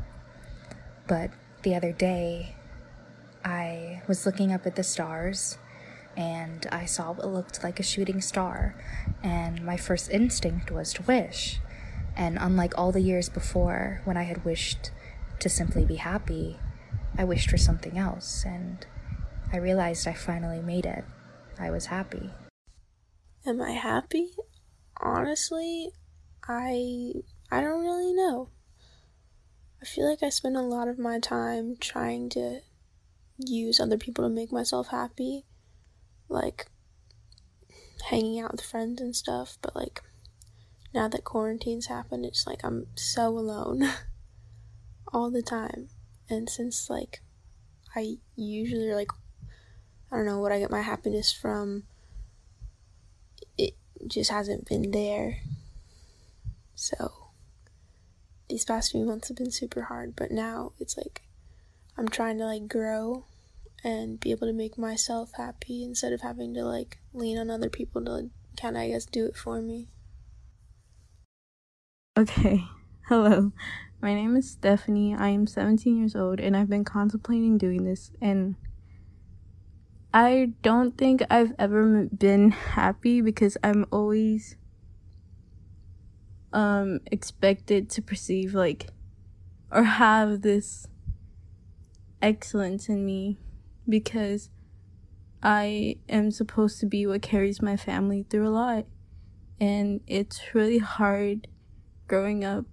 But 1.09 1.31
the 1.63 1.75
other 1.75 1.93
day, 1.93 2.55
I 3.45 4.03
was 4.07 4.25
looking 4.25 4.53
up 4.53 4.67
at 4.67 4.77
the 4.77 4.85
stars 4.85 5.59
and 6.17 6.67
I 6.71 6.85
saw 6.85 7.13
what 7.13 7.27
looked 7.27 7.65
like 7.65 7.81
a 7.81 7.83
shooting 7.83 8.21
star, 8.21 8.75
and 9.23 9.65
my 9.65 9.77
first 9.77 10.11
instinct 10.11 10.71
was 10.71 10.93
to 10.95 11.03
wish. 11.03 11.59
And 12.17 12.39
unlike 12.41 12.77
all 12.77 12.93
the 12.93 13.01
years 13.01 13.29
before, 13.29 14.01
when 14.05 14.17
I 14.17 14.25
had 14.25 14.45
wished 14.45 14.91
to 15.41 15.49
simply 15.49 15.85
be 15.85 15.97
happy, 15.97 16.59
I 17.17 17.25
wished 17.25 17.51
for 17.51 17.57
something 17.57 17.99
else, 17.99 18.45
and 18.45 18.87
I 19.53 19.57
realized 19.57 20.07
I 20.07 20.13
finally 20.13 20.61
made 20.61 20.87
it. 20.87 21.05
I 21.59 21.71
was 21.71 21.87
happy. 21.87 22.31
Am 23.47 23.61
I 23.61 23.73
happy? 23.73 24.31
Honestly, 25.01 25.91
I 26.49 27.13
I 27.51 27.61
don't 27.61 27.81
really 27.81 28.13
know. 28.15 28.49
I 29.81 29.85
feel 29.85 30.09
like 30.09 30.23
I 30.23 30.29
spend 30.29 30.57
a 30.57 30.63
lot 30.63 30.89
of 30.89 30.99
my 30.99 31.19
time 31.19 31.77
trying 31.79 32.29
to 32.31 32.61
use 33.37 33.81
other 33.81 33.99
people 33.99 34.25
to 34.25 34.31
make 34.31 34.53
myself 34.53 34.89
happy. 34.89 35.45
Like 36.29 36.69
hanging 38.09 38.41
out 38.41 38.53
with 38.53 38.61
friends 38.61 39.01
and 39.01 39.15
stuff, 39.15 39.59
but 39.61 39.75
like 39.75 40.03
now 40.95 41.09
that 41.09 41.25
quarantine's 41.25 41.87
happened, 41.87 42.25
it's 42.25 42.47
like 42.47 42.61
I'm 42.65 42.87
so 42.95 43.29
alone 43.29 43.89
all 45.13 45.31
the 45.31 45.43
time. 45.43 45.89
And 46.29 46.49
since 46.49 46.89
like 46.91 47.21
I 47.95 48.17
usually 48.37 48.93
like 48.93 49.11
I 50.11 50.17
don't 50.17 50.27
know 50.27 50.41
what 50.41 50.53
I 50.53 50.59
get 50.59 50.71
my 50.71 50.83
happiness 50.83 51.33
from 51.33 51.85
it 53.57 53.75
just 54.07 54.31
hasn't 54.31 54.69
been 54.69 54.91
there. 54.91 55.39
So 56.75 57.13
these 58.49 58.65
past 58.65 58.93
few 58.93 59.05
months 59.05 59.29
have 59.29 59.37
been 59.37 59.51
super 59.51 59.83
hard, 59.83 60.15
but 60.17 60.31
now 60.31 60.73
it's 60.79 60.97
like 60.97 61.23
I'm 61.97 62.09
trying 62.09 62.39
to 62.39 62.45
like 62.45 62.69
grow 62.69 63.25
and 63.85 64.21
be 64.21 64.31
able 64.31 64.47
to 64.47 64.53
make 64.53 64.79
myself 64.79 65.33
happy 65.37 65.83
instead 65.83 66.13
of 66.13 66.21
having 66.21 66.55
to 66.55 66.65
like 66.65 66.99
lean 67.13 67.39
on 67.39 67.51
other 67.51 67.69
people 67.69 68.05
to 68.05 68.31
kind 68.57 68.77
of 68.77 68.83
I 68.83 68.89
guess 68.89 69.07
do 69.07 69.27
it 69.27 69.37
for 69.37 69.61
me. 69.61 69.89
Okay. 72.15 72.63
Hello. 73.09 73.53
My 74.03 74.13
name 74.13 74.37
is 74.37 74.51
Stephanie. 74.51 75.15
I 75.15 75.29
am 75.29 75.47
17 75.47 75.97
years 75.97 76.15
old 76.15 76.41
and 76.41 76.55
I've 76.55 76.69
been 76.69 76.85
contemplating 76.85 77.57
doing 77.57 77.85
this 77.85 78.11
and 78.21 78.57
I 80.13 80.53
don't 80.61 80.99
think 80.99 81.23
I've 81.31 81.55
ever 81.59 82.11
been 82.15 82.51
happy 82.51 83.23
because 83.23 83.57
I'm 83.65 83.87
always 83.91 84.57
um 86.53 87.01
expected 87.11 87.89
to 87.89 88.03
perceive 88.03 88.53
like 88.53 88.91
or 89.71 89.85
have 89.85 90.43
this 90.43 90.87
excellence 92.21 92.91
in 92.91 93.07
me 93.07 93.39
because 93.89 94.51
I 95.43 95.97
am 96.11 96.31
supposed 96.31 96.79
to 96.81 96.87
be 96.87 97.07
what 97.07 97.23
carries 97.23 97.63
my 97.63 97.79
family 97.79 98.27
through 98.29 98.47
a 98.47 98.51
lot 98.51 98.85
and 99.59 100.03
it's 100.07 100.55
really 100.55 100.79
hard 100.79 101.49
growing 102.13 102.45
up 102.45 102.67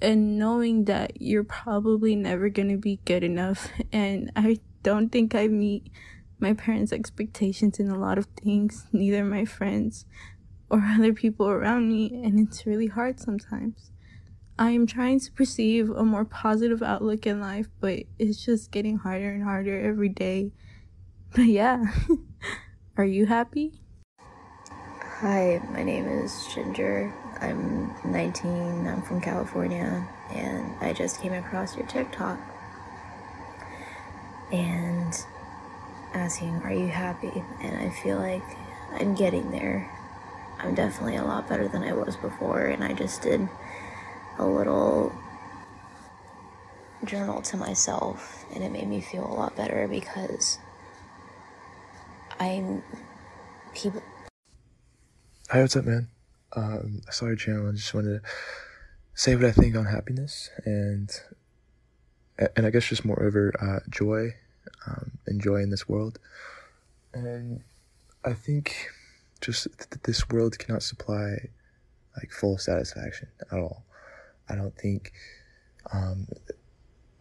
and 0.00 0.38
knowing 0.38 0.86
that 0.86 1.20
you're 1.20 1.44
probably 1.44 2.16
never 2.16 2.48
going 2.48 2.70
to 2.70 2.78
be 2.78 2.98
good 3.04 3.22
enough 3.22 3.68
and 3.92 4.32
I 4.34 4.60
don't 4.82 5.10
think 5.10 5.34
I 5.34 5.46
meet 5.46 5.90
my 6.38 6.54
parents' 6.54 6.90
expectations 6.90 7.78
in 7.78 7.90
a 7.90 7.98
lot 7.98 8.16
of 8.16 8.24
things, 8.42 8.86
neither 8.92 9.22
my 9.26 9.44
friends 9.44 10.06
or 10.70 10.80
other 10.96 11.12
people 11.12 11.50
around 11.50 11.90
me, 11.90 12.22
and 12.24 12.40
it's 12.40 12.64
really 12.64 12.86
hard 12.86 13.20
sometimes. 13.20 13.90
I 14.58 14.70
am 14.70 14.86
trying 14.86 15.20
to 15.20 15.32
perceive 15.32 15.90
a 15.90 16.02
more 16.02 16.24
positive 16.24 16.82
outlook 16.82 17.26
in 17.26 17.40
life, 17.40 17.68
but 17.78 18.04
it's 18.18 18.42
just 18.42 18.70
getting 18.70 18.96
harder 18.96 19.28
and 19.32 19.42
harder 19.42 19.78
every 19.78 20.08
day. 20.08 20.52
But 21.34 21.46
yeah, 21.46 21.86
are 22.96 23.04
you 23.04 23.26
happy? 23.26 23.82
Hi, 25.18 25.60
my 25.72 25.82
name 25.82 26.06
is 26.06 26.46
Ginger. 26.54 27.12
I'm 27.40 27.94
19, 28.04 28.86
I'm 28.86 29.02
from 29.02 29.20
California, 29.20 30.06
and 30.30 30.74
I 30.80 30.92
just 30.92 31.20
came 31.20 31.32
across 31.32 31.76
your 31.76 31.86
TikTok. 31.86 32.38
And 34.52 35.14
asking, 36.12 36.56
Are 36.62 36.72
you 36.72 36.88
happy? 36.88 37.44
And 37.60 37.76
I 37.76 37.90
feel 37.90 38.18
like 38.18 38.42
I'm 38.92 39.14
getting 39.14 39.50
there. 39.50 39.90
I'm 40.58 40.74
definitely 40.74 41.16
a 41.16 41.24
lot 41.24 41.48
better 41.48 41.68
than 41.68 41.82
I 41.82 41.92
was 41.92 42.16
before, 42.16 42.66
and 42.66 42.84
I 42.84 42.92
just 42.92 43.22
did 43.22 43.48
a 44.38 44.46
little 44.46 45.12
journal 47.04 47.42
to 47.42 47.56
myself, 47.56 48.44
and 48.54 48.62
it 48.62 48.72
made 48.72 48.88
me 48.88 49.00
feel 49.00 49.26
a 49.26 49.34
lot 49.34 49.56
better 49.56 49.86
because 49.88 50.58
I'm 52.38 52.82
people. 53.74 54.02
Hi, 55.50 55.60
what's 55.60 55.76
up, 55.76 55.84
man? 55.84 56.08
Um, 56.56 57.02
I 57.08 57.26
your 57.26 57.36
channel 57.36 57.66
and 57.66 57.76
just 57.76 57.94
wanted 57.94 58.22
to 58.22 58.28
say 59.14 59.34
what 59.34 59.44
I 59.44 59.52
think 59.52 59.76
on 59.76 59.86
happiness 59.86 60.50
and 60.64 61.10
and 62.56 62.66
I 62.66 62.70
guess 62.70 62.88
just 62.88 63.04
moreover 63.04 63.52
uh, 63.60 63.88
joy 63.90 64.34
um, 64.86 65.12
enjoy 65.26 65.56
in 65.56 65.70
this 65.70 65.88
world. 65.88 66.18
And 67.12 67.62
I 68.24 68.32
think 68.32 68.88
just 69.40 69.64
th- 69.64 70.02
this 70.02 70.28
world 70.28 70.58
cannot 70.58 70.82
supply 70.82 71.48
like 72.16 72.32
full 72.32 72.58
satisfaction 72.58 73.28
at 73.50 73.58
all. 73.58 73.84
I 74.48 74.54
don't 74.54 74.76
think 74.76 75.12
um, 75.92 76.28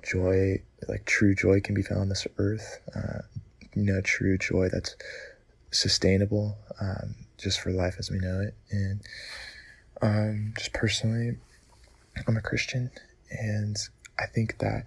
joy, 0.04 0.62
like 0.88 1.06
true 1.06 1.36
joy, 1.36 1.62
can 1.62 1.76
be 1.76 1.82
found 1.82 2.02
on 2.02 2.10
this 2.10 2.28
earth. 2.38 2.82
Uh, 2.96 3.22
you 3.76 3.84
know, 3.84 4.02
true 4.02 4.38
joy 4.38 4.70
that's 4.70 4.96
sustainable 5.72 6.58
um, 6.80 7.16
just 7.38 7.60
for 7.60 7.72
life 7.72 7.96
as 8.00 8.10
we 8.10 8.20
know 8.20 8.42
it. 8.42 8.56
And 8.72 9.02
um, 10.02 10.54
just 10.58 10.74
personally, 10.74 11.38
I'm 12.28 12.38
a 12.38 12.42
Christian, 12.42 12.92
and 13.32 13.78
I 14.20 14.26
think 14.26 14.60
that 14.60 14.86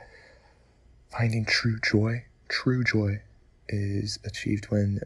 finding 1.11 1.45
true 1.45 1.79
joy 1.81 2.25
True 2.49 2.85
joy 2.85 3.21
is 3.69 4.19
achieved 4.25 4.67
when 4.67 5.01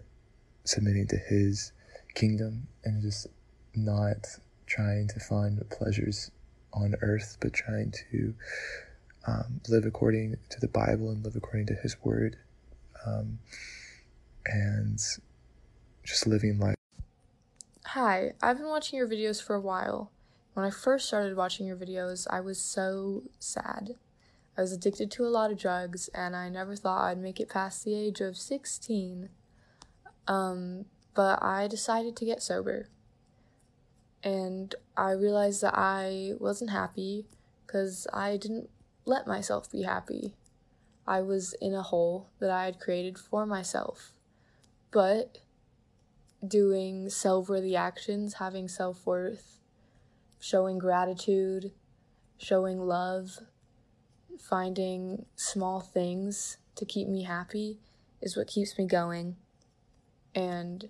submitting 0.64 1.07
to 1.09 1.16
His 1.16 1.72
kingdom 2.14 2.68
and 2.85 3.00
just 3.00 3.26
not 3.74 4.26
trying 4.66 5.09
to 5.09 5.20
find 5.20 5.62
pleasures 5.70 6.31
on 6.72 6.94
earth, 7.00 7.38
but 7.40 7.55
trying 7.55 7.92
to 8.11 8.35
um, 9.26 9.61
live 9.68 9.87
according 9.87 10.37
to 10.50 10.61
the 10.61 10.68
Bible 10.68 11.11
and 11.11 11.24
live 11.24 11.35
according 11.35 11.66
to 11.68 11.74
His 11.74 11.96
Word, 12.05 12.37
um, 13.07 13.38
and 14.44 15.00
just 16.05 16.26
living 16.26 16.59
life. 16.59 16.80
Hi, 17.94 18.35
I've 18.40 18.59
been 18.59 18.68
watching 18.68 18.98
your 18.98 19.09
videos 19.09 19.42
for 19.42 19.57
a 19.57 19.61
while. 19.61 20.12
When 20.55 20.64
I 20.64 20.70
first 20.70 21.09
started 21.09 21.37
watching 21.37 21.66
your 21.66 21.76
videos, 21.76 22.24
I 22.31 22.38
was 22.38 22.61
so 22.61 23.24
sad. 23.40 23.96
I 24.57 24.61
was 24.61 24.70
addicted 24.70 25.11
to 25.11 25.24
a 25.24 25.26
lot 25.26 25.50
of 25.50 25.59
drugs, 25.59 26.07
and 26.14 26.37
I 26.37 26.50
never 26.50 26.76
thought 26.76 27.03
I'd 27.03 27.18
make 27.18 27.40
it 27.40 27.48
past 27.48 27.85
the 27.85 27.96
age 27.96 28.20
of 28.20 28.37
16. 28.37 29.29
Um, 30.29 30.85
but 31.16 31.42
I 31.42 31.66
decided 31.66 32.14
to 32.14 32.24
get 32.24 32.44
sober. 32.44 32.87
And 34.22 34.72
I 34.96 35.11
realized 35.11 35.61
that 35.62 35.74
I 35.76 36.35
wasn't 36.38 36.70
happy 36.70 37.26
because 37.66 38.07
I 38.12 38.37
didn't 38.37 38.70
let 39.05 39.26
myself 39.26 39.68
be 39.68 39.83
happy. 39.83 40.37
I 41.09 41.22
was 41.22 41.55
in 41.61 41.74
a 41.74 41.83
hole 41.83 42.29
that 42.38 42.53
I 42.53 42.66
had 42.66 42.79
created 42.79 43.18
for 43.18 43.46
myself. 43.46 44.12
But 44.92 45.38
doing 46.46 47.09
self 47.09 47.48
worthy 47.48 47.76
actions, 47.76 48.35
having 48.35 48.68
self 48.68 49.07
worth, 49.07 49.59
showing 50.38 50.79
gratitude, 50.79 51.72
showing 52.38 52.81
love, 52.81 53.38
finding 54.38 55.26
small 55.37 55.81
things 55.81 56.59
to 56.76 56.85
keep 56.85 57.09
me 57.09 57.24
happy 57.24 57.79
is 58.22 58.37
what 58.37 58.46
keeps 58.46 58.79
me 58.79 58.87
going. 58.87 59.37
And 60.35 60.88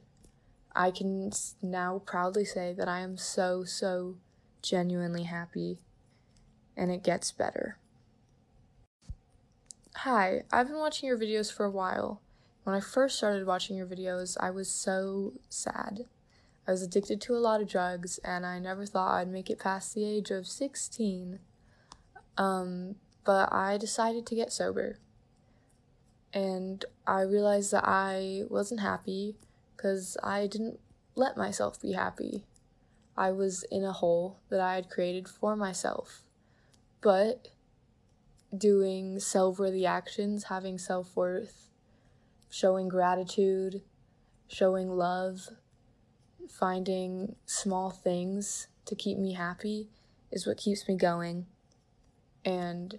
I 0.75 0.91
can 0.91 1.31
now 1.63 2.03
proudly 2.05 2.45
say 2.45 2.73
that 2.77 2.89
I 2.89 3.01
am 3.01 3.17
so, 3.17 3.65
so 3.65 4.17
genuinely 4.63 5.25
happy. 5.25 5.79
And 6.77 6.91
it 6.91 7.03
gets 7.03 7.33
better. 7.33 7.79
Hi, 9.97 10.45
I've 10.53 10.69
been 10.69 10.79
watching 10.79 11.09
your 11.09 11.19
videos 11.19 11.53
for 11.53 11.67
a 11.67 11.71
while. 11.71 12.23
When 12.65 12.77
I 12.77 12.81
first 12.81 13.17
started 13.17 13.47
watching 13.47 13.77
your 13.77 13.87
videos, 13.87 14.37
I 14.39 14.51
was 14.51 14.71
so 14.71 15.35
sad. 15.49 16.05
I 16.69 16.73
was 16.73 16.83
addicted 16.83 17.21
to 17.23 17.35
a 17.35 17.39
lot 17.39 17.61
of 17.61 17.69
drugs, 17.69 18.19
and 18.19 18.45
I 18.45 18.59
never 18.59 18.85
thought 18.85 19.15
I'd 19.15 19.29
make 19.29 19.51
it 19.51 19.59
past 19.59 19.95
the 19.95 20.05
age 20.05 20.31
of 20.31 20.47
16. 20.47 21.39
Um, 22.37 22.97
but 23.25 23.53
I 23.53 23.79
decided 23.79 24.27
to 24.27 24.35
get 24.35 24.53
sober. 24.53 24.99
And 26.33 26.85
I 27.07 27.23
realized 27.23 27.73
that 27.73 27.85
I 27.87 28.43
wasn't 28.49 28.81
happy 28.81 29.37
because 29.77 30.17
I 30.23 30.47
didn't 30.47 30.79
let 31.15 31.37
myself 31.37 31.81
be 31.81 31.93
happy. 31.93 32.45
I 33.17 33.33
was 33.33 33.65
in 33.65 33.85
a 33.85 33.93
hole 33.93 34.39
that 34.49 34.61
I 34.61 34.75
had 34.75 34.91
created 34.91 35.29
for 35.29 35.57
myself. 35.57 36.23
But 37.01 37.49
doing 38.57 39.19
self 39.19 39.59
worthy 39.59 39.87
actions, 39.87 40.45
having 40.45 40.79
self 40.79 41.17
worth, 41.17 41.70
showing 42.51 42.89
gratitude, 42.89 43.83
showing 44.49 44.91
love, 44.91 45.49
finding 46.49 47.37
small 47.47 47.91
things 47.91 48.67
to 48.85 48.95
keep 48.95 49.17
me 49.17 49.33
happy 49.35 49.89
is 50.33 50.47
what 50.47 50.57
keeps 50.57 50.87
me 50.89 50.97
going. 50.97 51.47
And 52.45 52.99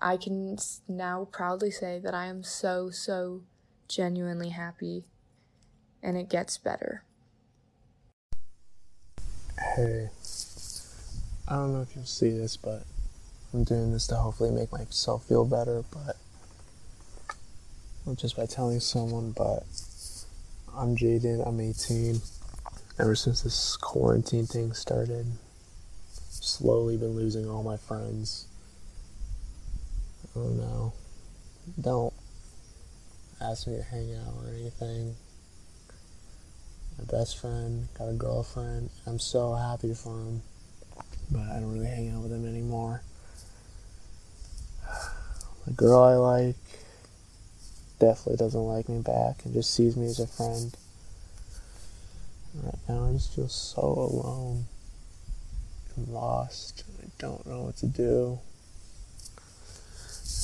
I 0.00 0.18
can 0.18 0.58
now 0.86 1.26
proudly 1.32 1.70
say 1.70 1.98
that 1.98 2.14
I 2.14 2.26
am 2.26 2.42
so, 2.42 2.90
so 2.90 3.42
genuinely 3.88 4.50
happy. 4.50 5.04
And 6.02 6.16
it 6.16 6.28
gets 6.28 6.58
better. 6.58 7.02
Hey, 9.74 10.10
I 11.48 11.54
don't 11.54 11.72
know 11.72 11.80
if 11.80 11.96
you'll 11.96 12.04
see 12.04 12.30
this, 12.30 12.56
but 12.56 12.84
I'm 13.54 13.64
doing 13.64 13.92
this 13.92 14.06
to 14.08 14.16
hopefully 14.16 14.50
make 14.50 14.70
myself 14.70 15.26
feel 15.26 15.44
better, 15.44 15.82
but 15.90 16.16
just 18.14 18.36
by 18.36 18.46
telling 18.46 18.78
someone, 18.78 19.32
but 19.32 19.64
I'm 20.76 20.96
Jaden, 20.96 21.46
I'm 21.46 21.60
18. 21.60 22.20
Ever 22.98 23.16
since 23.16 23.42
this 23.42 23.76
quarantine 23.76 24.46
thing 24.46 24.72
started, 24.72 25.26
slowly 26.30 26.96
been 26.96 27.16
losing 27.16 27.50
all 27.50 27.64
my 27.64 27.76
friends. 27.76 28.46
Oh 30.36 30.48
no. 30.48 30.92
Don't 31.80 32.14
ask 33.40 33.66
me 33.66 33.76
to 33.76 33.82
hang 33.82 34.14
out 34.14 34.34
or 34.44 34.54
anything. 34.54 35.16
My 36.98 37.04
best 37.10 37.38
friend 37.38 37.88
got 37.98 38.08
a 38.08 38.14
girlfriend. 38.14 38.88
I'm 39.06 39.18
so 39.18 39.54
happy 39.54 39.92
for 39.94 40.10
him, 40.10 40.42
but 41.30 41.42
I 41.42 41.58
don't 41.58 41.74
really 41.74 41.86
hang 41.86 42.10
out 42.10 42.22
with 42.22 42.32
him 42.32 42.46
anymore. 42.46 43.02
The 45.66 45.72
girl 45.72 46.00
I 46.00 46.14
like 46.14 46.85
definitely 47.98 48.36
doesn't 48.36 48.60
like 48.60 48.88
me 48.88 49.00
back 49.00 49.44
and 49.44 49.54
just 49.54 49.74
sees 49.74 49.96
me 49.96 50.06
as 50.06 50.20
a 50.20 50.26
friend. 50.26 50.76
Right 52.62 52.74
now, 52.88 53.08
I 53.08 53.12
just 53.12 53.34
feel 53.34 53.48
so 53.48 53.80
alone 53.80 54.66
and 55.96 56.08
lost. 56.08 56.84
I 57.02 57.08
don't 57.18 57.46
know 57.46 57.62
what 57.62 57.76
to 57.78 57.86
do. 57.86 58.38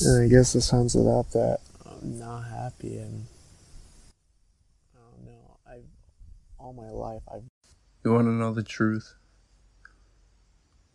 And 0.04 0.24
I 0.24 0.28
guess 0.28 0.52
this 0.52 0.66
sums 0.66 0.94
it 0.94 1.06
up 1.06 1.30
that 1.30 1.60
I'm 1.86 2.18
not 2.18 2.42
happy 2.42 2.98
and 2.98 3.26
I 4.94 4.98
don't 4.98 5.24
know. 5.26 5.56
I've 5.68 5.84
all 6.58 6.72
my 6.72 6.90
life 6.90 7.22
I've 7.32 7.44
You 8.04 8.12
want 8.12 8.26
to 8.26 8.32
know 8.32 8.52
the 8.52 8.62
truth? 8.62 9.14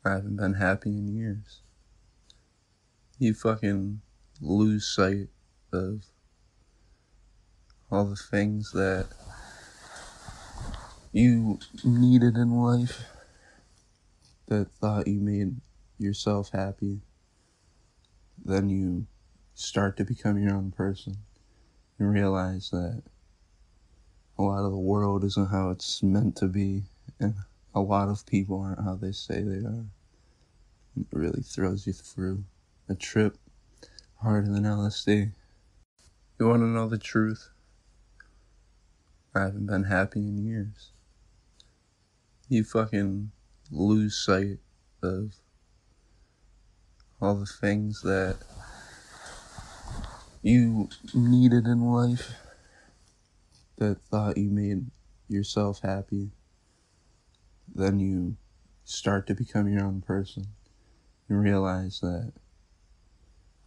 I 0.04 0.12
haven't 0.12 0.38
been 0.38 0.54
happy 0.54 0.90
in 0.90 1.16
years. 1.16 1.62
You 3.20 3.34
fucking 3.34 4.02
lose 4.40 4.86
sight 4.88 5.30
of 5.72 6.04
all 7.92 8.06
the 8.06 8.16
things 8.16 8.72
that 8.72 9.08
you 11.14 11.58
needed 11.84 12.36
in 12.36 12.52
life 12.52 13.06
that 14.48 14.70
thought 14.72 15.08
you 15.08 15.20
made 15.20 15.56
yourself 15.98 16.52
happy. 16.52 17.00
Then 18.44 18.70
you 18.70 19.08
start 19.56 19.98
to 19.98 20.04
become 20.04 20.38
your 20.38 20.54
own 20.54 20.72
person 20.72 21.18
and 21.98 22.14
realize 22.14 22.70
that 22.72 23.04
a 24.38 24.42
lot 24.42 24.66
of 24.66 24.72
the 24.72 24.78
world 24.78 25.24
isn't 25.24 25.50
how 25.50 25.70
it's 25.70 26.04
meant 26.04 26.36
to 26.38 26.46
be, 26.46 26.84
and 27.20 27.34
a 27.74 27.80
lot 27.80 28.10
of 28.10 28.26
people 28.26 28.62
aren't 28.62 28.84
how 28.84 28.96
they 28.96 29.12
say 29.12 29.42
they 29.42 29.66
are. 29.66 29.86
It 31.00 31.08
really 31.12 31.42
throws 31.42 31.88
you 31.88 31.94
through 31.94 32.44
a 32.88 32.96
trip 32.96 33.38
harder 34.22 34.52
than 34.52 34.64
LSD. 34.64 35.32
You 36.40 36.48
want 36.48 36.62
to 36.62 36.68
know 36.68 36.88
the 36.88 36.98
truth? 36.98 37.50
I 39.38 39.46
haven't 39.46 39.68
been 39.68 39.84
happy 39.84 40.20
in 40.20 40.46
years. 40.46 40.92
You 42.50 42.64
fucking 42.64 43.32
lose 43.72 44.18
sight 44.18 44.58
of 45.04 45.36
all 47.22 47.36
the 47.36 47.46
things 47.46 48.02
that 48.02 48.38
you 50.42 50.90
needed 51.14 51.66
in 51.66 51.82
life 51.92 52.34
that 53.78 54.02
thought 54.02 54.38
you 54.38 54.50
made 54.50 54.86
yourself 55.28 55.82
happy. 55.84 56.32
Then 57.74 58.00
you 58.00 58.38
start 58.86 59.28
to 59.28 59.36
become 59.36 59.68
your 59.68 59.84
own 59.84 60.02
person 60.02 60.48
and 61.30 61.42
realize 61.42 62.00
that 62.00 62.32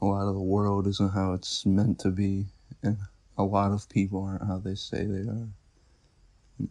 a 0.01 0.05
lot 0.05 0.27
of 0.27 0.35
the 0.35 0.41
world 0.41 0.87
isn't 0.87 1.13
how 1.13 1.35
it's 1.35 1.67
meant 1.67 1.99
to 2.01 2.11
be, 2.11 2.47
and 2.83 2.97
a 3.37 3.45
lot 3.45 3.73
of 3.73 3.89
people 3.89 4.25
aren't 4.25 4.47
how 4.47 4.59
they 4.59 4.75
say 4.75 5.05
they 5.05 5.29
are. 5.29 5.49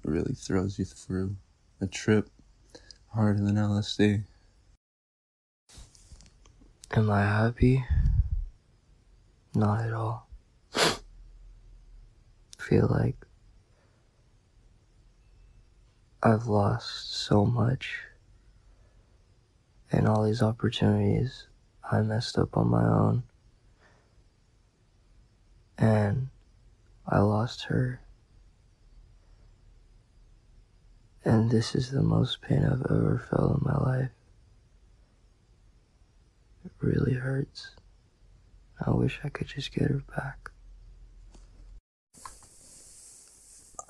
Really 0.03 0.33
throws 0.33 0.77
you 0.77 0.85
through 0.85 1.35
a 1.81 1.87
trip 1.87 2.29
harder 3.07 3.41
than 3.43 3.55
LSD. 3.55 4.23
Am 6.91 7.09
I 7.09 7.21
happy? 7.21 7.85
Not 9.53 9.85
at 9.85 9.93
all. 9.93 10.27
Feel 12.57 12.87
like 12.89 13.15
I've 16.21 16.47
lost 16.47 17.13
so 17.13 17.45
much 17.45 17.99
and 19.91 20.07
all 20.07 20.23
these 20.23 20.41
opportunities 20.41 21.47
I 21.91 22.01
messed 22.01 22.37
up 22.37 22.55
on 22.57 22.69
my 22.69 22.83
own. 22.83 23.23
And 25.77 26.27
I 27.07 27.19
lost 27.19 27.63
her. 27.63 28.01
And 31.25 31.51
this 31.51 31.75
is 31.75 31.91
the 31.91 32.01
most 32.01 32.41
pain 32.41 32.63
I've 32.63 32.85
ever 32.89 33.25
felt 33.29 33.59
in 33.59 33.63
my 33.63 33.77
life. 33.77 34.09
It 36.65 36.71
really 36.79 37.13
hurts. 37.13 37.71
I 38.85 38.91
wish 38.91 39.19
I 39.23 39.29
could 39.29 39.47
just 39.47 39.73
get 39.73 39.89
her 39.89 40.01
back. 40.15 40.51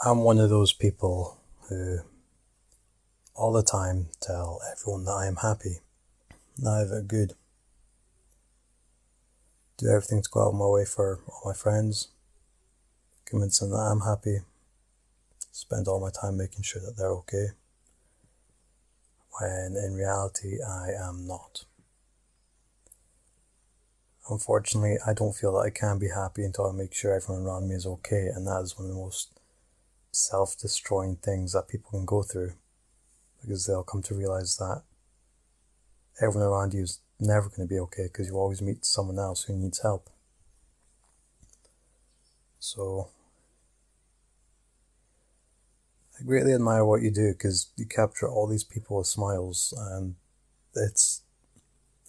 I'm 0.03 0.19
one 0.19 0.39
of 0.39 0.49
those 0.49 0.73
people 0.73 1.37
who 1.67 1.99
all 3.35 3.51
the 3.53 3.63
time 3.63 4.07
tell 4.19 4.59
everyone 4.71 5.05
that 5.05 5.11
I 5.11 5.27
am 5.27 5.37
happy, 5.37 5.79
that 6.57 6.69
I 6.69 6.79
have 6.79 6.91
it 6.91 7.07
good. 7.07 7.33
Do 9.77 9.87
everything 9.87 10.21
to 10.21 10.29
go 10.29 10.41
out 10.41 10.49
of 10.49 10.55
my 10.55 10.65
way 10.65 10.85
for 10.85 11.19
all 11.27 11.51
my 11.51 11.53
friends, 11.53 12.09
convince 13.25 13.59
them 13.59 13.71
that 13.71 13.77
I'm 13.77 14.01
happy, 14.01 14.39
spend 15.59 15.87
all 15.87 15.99
my 15.99 16.09
time 16.09 16.37
making 16.37 16.63
sure 16.63 16.81
that 16.81 16.95
they're 16.95 17.11
okay, 17.11 17.47
when 19.39 19.75
in 19.75 19.93
reality 19.93 20.57
I 20.63 20.91
am 20.91 21.27
not. 21.27 21.65
Unfortunately, 24.29 24.97
I 25.05 25.13
don't 25.13 25.35
feel 25.35 25.53
that 25.53 25.67
I 25.67 25.69
can 25.69 25.99
be 25.99 26.09
happy 26.09 26.45
until 26.45 26.67
I 26.67 26.71
make 26.71 26.93
sure 26.93 27.13
everyone 27.13 27.45
around 27.45 27.67
me 27.67 27.75
is 27.75 27.85
okay, 27.85 28.27
and 28.33 28.47
that 28.47 28.61
is 28.61 28.77
one 28.77 28.87
of 28.87 28.93
the 28.93 29.01
most 29.01 29.37
self 30.11 30.57
destroying 30.57 31.17
things 31.17 31.51
that 31.51 31.67
people 31.67 31.91
can 31.91 32.05
go 32.05 32.23
through 32.23 32.53
because 33.41 33.65
they'll 33.65 33.83
come 33.83 34.03
to 34.03 34.15
realize 34.15 34.55
that 34.57 34.83
everyone 36.21 36.47
around 36.47 36.73
you 36.73 36.83
is 36.83 36.99
never 37.19 37.49
going 37.49 37.67
to 37.67 37.73
be 37.73 37.79
okay 37.79 38.03
because 38.03 38.27
you 38.27 38.35
always 38.35 38.61
meet 38.61 38.85
someone 38.85 39.19
else 39.19 39.43
who 39.43 39.57
needs 39.57 39.81
help. 39.81 40.09
So, 42.59 43.09
I 46.19 46.23
greatly 46.25 46.53
admire 46.53 46.83
what 46.83 47.01
you 47.01 47.11
do 47.11 47.31
because 47.31 47.71
you 47.77 47.85
capture 47.85 48.27
all 48.27 48.45
these 48.45 48.65
people 48.65 48.97
with 48.97 49.07
smiles, 49.07 49.73
and 49.77 50.15
it's 50.75 51.21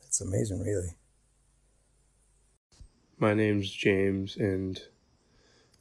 it's 0.05 0.21
amazing, 0.21 0.63
really. 0.65 0.97
My 3.19 3.35
name's 3.35 3.71
James, 3.71 4.37
and 4.37 4.81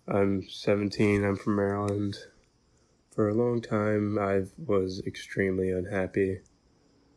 I'm 0.07 0.47
17. 0.47 1.23
I'm 1.23 1.37
from 1.37 1.55
Maryland. 1.55 2.17
For 3.09 3.29
a 3.29 3.33
long 3.33 3.61
time, 3.61 4.19
I 4.19 4.43
was 4.63 5.01
extremely 5.07 5.71
unhappy. 5.71 6.41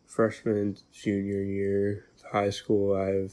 Freshman, 0.07 0.79
junior 0.93 1.43
year 1.43 2.07
of 2.17 2.31
high 2.33 2.51
school, 2.51 2.97
I 2.97 3.29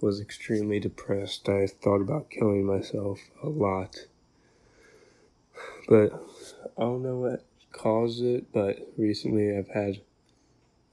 was 0.00 0.20
extremely 0.20 0.78
depressed. 0.78 1.48
I 1.48 1.66
thought 1.66 2.00
about 2.00 2.30
killing 2.30 2.64
myself 2.64 3.18
a 3.42 3.48
lot. 3.48 4.06
But 5.88 6.12
I 6.78 6.82
don't 6.82 7.02
know 7.02 7.16
what 7.16 7.44
caused 7.72 8.22
it, 8.22 8.52
but 8.52 8.78
recently 8.96 9.56
I've 9.56 9.68
had 9.68 10.00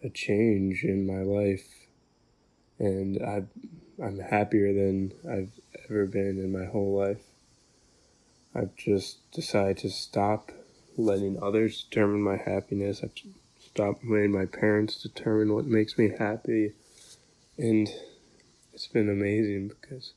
a 0.03 0.09
change 0.09 0.83
in 0.83 1.05
my 1.05 1.21
life 1.21 1.67
and 2.79 3.21
I 3.21 3.43
I'm 4.03 4.19
happier 4.19 4.73
than 4.73 5.13
I've 5.29 5.51
ever 5.89 6.05
been 6.05 6.39
in 6.39 6.51
my 6.51 6.65
whole 6.65 6.97
life. 6.97 7.21
I've 8.55 8.75
just 8.75 9.31
decided 9.31 9.77
to 9.79 9.89
stop 9.89 10.51
letting 10.97 11.41
others 11.41 11.83
determine 11.83 12.21
my 12.21 12.37
happiness. 12.37 13.01
I've 13.03 13.13
stopped 13.59 14.03
letting 14.05 14.31
my 14.31 14.45
parents 14.45 15.01
determine 15.01 15.53
what 15.53 15.65
makes 15.65 15.97
me 15.97 16.11
happy. 16.17 16.73
And 17.57 17.89
it's 18.73 18.87
been 18.87 19.09
amazing 19.09 19.69
because 19.69 20.13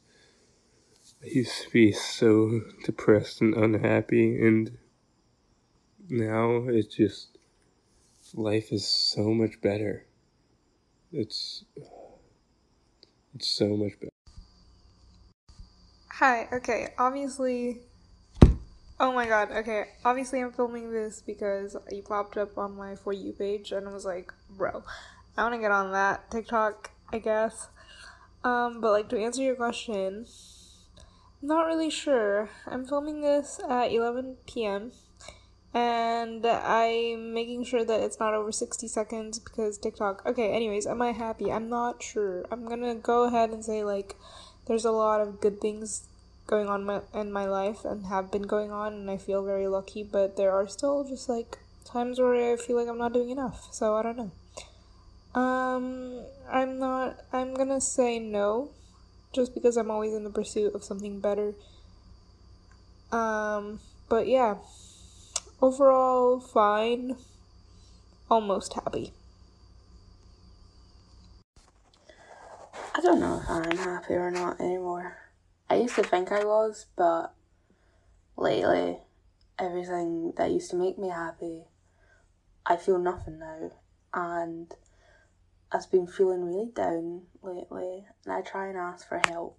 I 1.22 1.26
used 1.26 1.62
to 1.62 1.70
be 1.70 1.92
so 1.92 2.60
depressed 2.84 3.40
and 3.40 3.54
unhappy, 3.54 4.40
and 4.40 4.76
now 6.08 6.64
it's 6.68 6.94
just 6.94 7.36
life 8.34 8.72
is 8.72 8.86
so 8.86 9.32
much 9.32 9.60
better. 9.60 10.04
It's 11.12 11.64
it's 13.34 13.48
so 13.48 13.76
much 13.76 13.98
better. 14.00 14.10
Hi, 16.12 16.48
okay, 16.52 16.88
obviously. 16.98 17.80
Oh 18.98 19.12
my 19.12 19.26
god, 19.26 19.50
okay, 19.52 19.84
obviously 20.04 20.40
I'm 20.40 20.52
filming 20.52 20.90
this 20.90 21.22
because 21.26 21.76
you 21.90 22.02
popped 22.02 22.38
up 22.38 22.56
on 22.56 22.74
my 22.76 22.96
For 22.96 23.12
You 23.12 23.32
page 23.32 23.72
and 23.72 23.86
I 23.86 23.92
was 23.92 24.06
like, 24.06 24.32
bro, 24.48 24.82
I 25.36 25.42
wanna 25.42 25.58
get 25.58 25.70
on 25.70 25.92
that 25.92 26.30
TikTok, 26.30 26.90
I 27.12 27.18
guess. 27.18 27.68
Um, 28.42 28.80
but 28.80 28.92
like 28.92 29.08
to 29.10 29.18
answer 29.18 29.42
your 29.42 29.56
question, 29.56 30.24
not 31.42 31.66
really 31.66 31.90
sure. 31.90 32.48
I'm 32.66 32.86
filming 32.86 33.20
this 33.20 33.60
at 33.68 33.92
11 33.92 34.36
p.m. 34.46 34.92
and 35.76 36.46
I'm 36.46 37.34
making 37.34 37.64
sure 37.64 37.84
that 37.84 38.00
it's 38.00 38.18
not 38.18 38.32
over 38.32 38.50
60 38.50 38.88
seconds 38.88 39.38
because 39.38 39.76
TikTok. 39.76 40.24
Okay, 40.24 40.50
anyways, 40.50 40.86
am 40.86 41.02
I 41.02 41.12
happy? 41.12 41.52
I'm 41.52 41.68
not 41.68 42.02
sure. 42.02 42.46
I'm 42.50 42.66
gonna 42.66 42.94
go 42.94 43.24
ahead 43.24 43.50
and 43.50 43.62
say 43.62 43.84
like 43.84 44.16
there's 44.66 44.86
a 44.86 44.90
lot 44.90 45.20
of 45.20 45.38
good 45.38 45.60
things 45.60 46.08
going 46.46 46.66
on 46.66 47.02
in 47.12 47.30
my 47.30 47.44
life 47.44 47.84
and 47.84 48.06
have 48.06 48.32
been 48.32 48.44
going 48.44 48.70
on 48.70 48.94
and 48.94 49.10
I 49.10 49.18
feel 49.18 49.44
very 49.44 49.68
lucky, 49.68 50.02
but 50.02 50.38
there 50.38 50.50
are 50.50 50.66
still 50.66 51.04
just 51.04 51.28
like 51.28 51.58
times 51.84 52.18
where 52.18 52.54
I 52.54 52.56
feel 52.56 52.76
like 52.76 52.88
I'm 52.88 52.96
not 52.96 53.12
doing 53.12 53.28
enough. 53.28 53.68
So 53.70 53.96
I 53.96 54.02
don't 54.02 54.16
know. 54.16 54.30
Um 55.38 56.24
I'm 56.50 56.78
not 56.78 57.18
I'm 57.34 57.54
to 57.54 57.82
say 57.82 58.18
no 58.18 58.70
just 59.34 59.52
because 59.52 59.76
I'm 59.76 59.90
always 59.90 60.14
in 60.14 60.24
the 60.24 60.30
pursuit 60.30 60.74
of 60.74 60.82
something 60.82 61.20
better. 61.20 61.52
Um 63.12 63.80
but 64.08 64.26
yeah. 64.26 64.54
Overall 65.62 66.38
fine. 66.38 67.16
Almost 68.30 68.74
happy. 68.74 69.12
I 72.94 73.00
don't 73.00 73.20
know 73.20 73.40
if 73.42 73.48
I'm 73.48 73.76
happy 73.78 74.14
or 74.14 74.30
not 74.30 74.60
anymore. 74.60 75.16
I 75.70 75.76
used 75.76 75.94
to 75.94 76.02
think 76.02 76.30
I 76.30 76.44
was, 76.44 76.86
but 76.96 77.34
lately, 78.36 78.98
everything 79.58 80.34
that 80.36 80.50
used 80.50 80.70
to 80.70 80.76
make 80.76 80.98
me 80.98 81.08
happy, 81.08 81.64
I 82.66 82.76
feel 82.76 82.98
nothing 82.98 83.38
now. 83.38 83.72
And 84.12 84.74
I've 85.72 85.90
been 85.90 86.06
feeling 86.06 86.44
really 86.44 86.70
down 86.70 87.22
lately, 87.42 88.04
and 88.24 88.34
I 88.34 88.42
try 88.42 88.68
and 88.68 88.76
ask 88.76 89.08
for 89.08 89.22
help. 89.26 89.58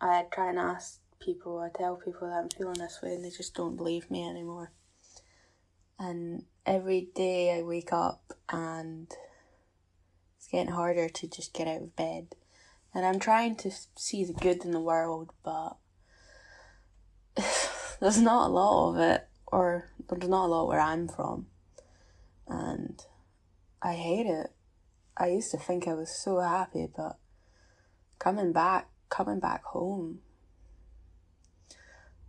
I 0.00 0.26
try 0.30 0.50
and 0.50 0.58
ask 0.58 1.00
people, 1.20 1.58
I 1.58 1.76
tell 1.76 1.96
people 1.96 2.28
that 2.28 2.36
I'm 2.36 2.48
feeling 2.48 2.78
this 2.78 3.00
way, 3.02 3.14
and 3.14 3.24
they 3.24 3.30
just 3.30 3.54
don't 3.54 3.76
believe 3.76 4.10
me 4.10 4.28
anymore. 4.28 4.72
And 5.98 6.44
every 6.64 7.08
day 7.14 7.58
I 7.58 7.62
wake 7.62 7.92
up 7.92 8.32
and 8.48 9.08
it's 10.36 10.46
getting 10.46 10.72
harder 10.72 11.08
to 11.08 11.26
just 11.28 11.52
get 11.52 11.66
out 11.66 11.82
of 11.82 11.96
bed 11.96 12.36
and 12.94 13.04
I'm 13.04 13.20
trying 13.20 13.56
to 13.56 13.70
see 13.96 14.24
the 14.24 14.32
good 14.32 14.64
in 14.64 14.72
the 14.72 14.80
world, 14.80 15.32
but 15.44 15.76
there's 18.00 18.20
not 18.20 18.48
a 18.48 18.52
lot 18.52 18.90
of 18.90 18.98
it, 18.98 19.28
or 19.46 19.90
there's 20.08 20.28
not 20.28 20.46
a 20.46 20.48
lot 20.48 20.68
where 20.68 20.80
I'm 20.80 21.08
from, 21.08 21.46
and 22.46 23.00
I 23.82 23.94
hate 23.94 24.26
it. 24.26 24.50
I 25.16 25.28
used 25.28 25.50
to 25.50 25.58
think 25.58 25.86
I 25.86 25.94
was 25.94 26.10
so 26.10 26.40
happy, 26.40 26.88
but 26.94 27.18
coming 28.18 28.52
back, 28.52 28.88
coming 29.10 29.40
back 29.40 29.64
home, 29.64 30.20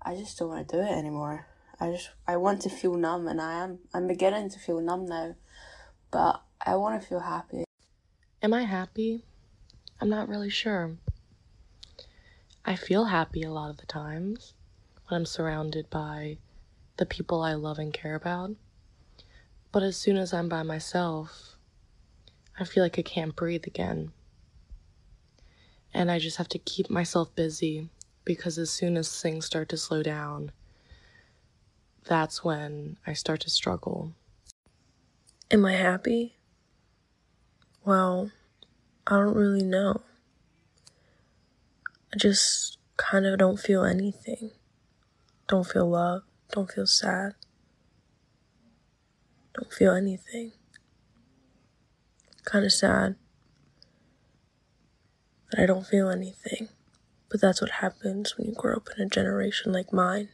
I 0.02 0.16
just 0.16 0.38
don't 0.38 0.50
want 0.50 0.68
to 0.68 0.78
do 0.78 0.82
it 0.82 0.92
anymore. 0.92 1.48
I 1.80 1.92
just 1.92 2.10
I 2.28 2.38
want 2.38 2.62
to 2.64 2.70
feel 2.70 2.96
numb, 2.96 3.28
and 3.28 3.42
I 3.42 3.64
am 3.64 3.80
I'm 3.94 4.08
beginning 4.08 4.50
to 4.50 4.60
feel 4.60 4.82
numb 4.82 5.06
now, 5.06 5.36
but 6.12 6.42
I 6.66 6.76
want 6.76 7.02
to 7.02 7.08
feel 7.08 7.20
happy. 7.20 7.64
Am 8.42 8.54
I 8.54 8.64
happy? 8.64 9.24
I'm 10.02 10.10
not 10.10 10.30
really 10.30 10.50
sure. 10.50 10.96
I 12.66 12.76
feel 12.76 13.06
happy 13.06 13.44
a 13.44 13.52
lot 13.52 13.70
of 13.70 13.78
the 13.78 13.86
times 13.86 14.54
when 15.08 15.20
I'm 15.20 15.26
surrounded 15.26 15.90
by 15.90 16.38
the 16.98 17.06
people 17.06 17.42
I 17.42 17.54
love 17.54 17.80
and 17.80 17.94
care 17.94 18.16
about. 18.16 18.52
But 19.72 19.84
as 19.84 19.98
soon 19.98 20.18
as 20.18 20.34
I'm 20.34 20.50
by 20.50 20.64
myself, 20.64 21.58
I 22.60 22.64
feel 22.64 22.84
like 22.84 23.00
I 23.00 23.04
can't 23.04 23.36
breathe 23.36 23.66
again. 23.66 24.12
And 25.94 26.12
I 26.12 26.20
just 26.20 26.38
have 26.38 26.50
to 26.50 26.60
keep 26.60 26.90
myself 26.90 27.34
busy 27.36 27.90
because 28.30 28.60
as 28.60 28.70
soon 28.70 28.96
as 28.96 29.20
things 29.20 29.44
start 29.44 29.68
to 29.68 29.76
slow 29.76 30.04
down, 30.04 30.52
that's 32.06 32.44
when 32.44 32.96
I 33.08 33.13
start 33.13 33.39
to 33.39 33.50
struggle. 33.50 34.13
Am 35.50 35.65
I 35.65 35.74
happy? 35.74 36.38
Well, 37.84 38.30
I 39.08 39.15
don't 39.15 39.34
really 39.34 39.63
know. 39.63 40.04
I 42.13 42.18
just 42.18 42.78
kind 42.98 43.26
of 43.26 43.39
don't 43.39 43.60
feel 43.60 43.84
anything. 43.84 44.52
Don't 45.48 45.65
feel 45.65 45.89
love. 45.89 46.22
Don't 46.52 46.70
feel 46.72 46.86
sad. 46.86 47.34
Don't 49.56 49.74
feel 49.74 49.96
anything. 49.96 50.52
Kind 52.46 52.63
of 52.63 52.74
sad 52.74 53.15
that 55.50 55.60
I 55.60 55.65
don't 55.65 55.88
feel 55.88 56.10
anything. 56.10 56.70
But 57.30 57.42
that's 57.42 57.62
what 57.62 57.70
happens 57.70 58.38
when 58.38 58.48
you 58.48 58.56
grow 58.56 58.78
up 58.78 58.89
in 58.98 59.06
a 59.06 59.10
generation 59.10 59.72
like 59.72 59.94
mine. 59.94 60.30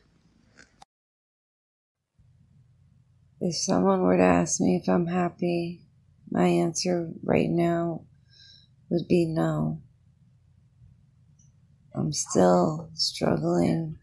If 3.41 3.55
someone 3.57 4.01
were 4.01 4.17
to 4.17 4.23
ask 4.23 4.61
me 4.61 4.77
if 4.81 4.87
I'm 4.87 5.07
happy, 5.07 5.81
my 6.31 6.47
answer 6.47 7.11
right 7.21 7.49
now 7.49 8.05
would 8.89 9.07
be 9.07 9.25
no. 9.25 9.81
I'm 11.93 12.13
still 12.13 12.89
struggling 12.93 13.97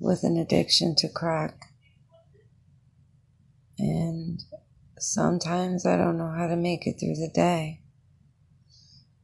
with 0.00 0.24
an 0.24 0.36
addiction 0.36 0.94
to 0.96 1.08
crack. 1.08 1.60
And 3.78 4.42
sometimes 4.98 5.86
I 5.86 5.96
don't 5.96 6.18
know 6.18 6.30
how 6.30 6.46
to 6.48 6.56
make 6.56 6.86
it 6.86 6.98
through 6.98 7.14
the 7.14 7.30
day. 7.32 7.80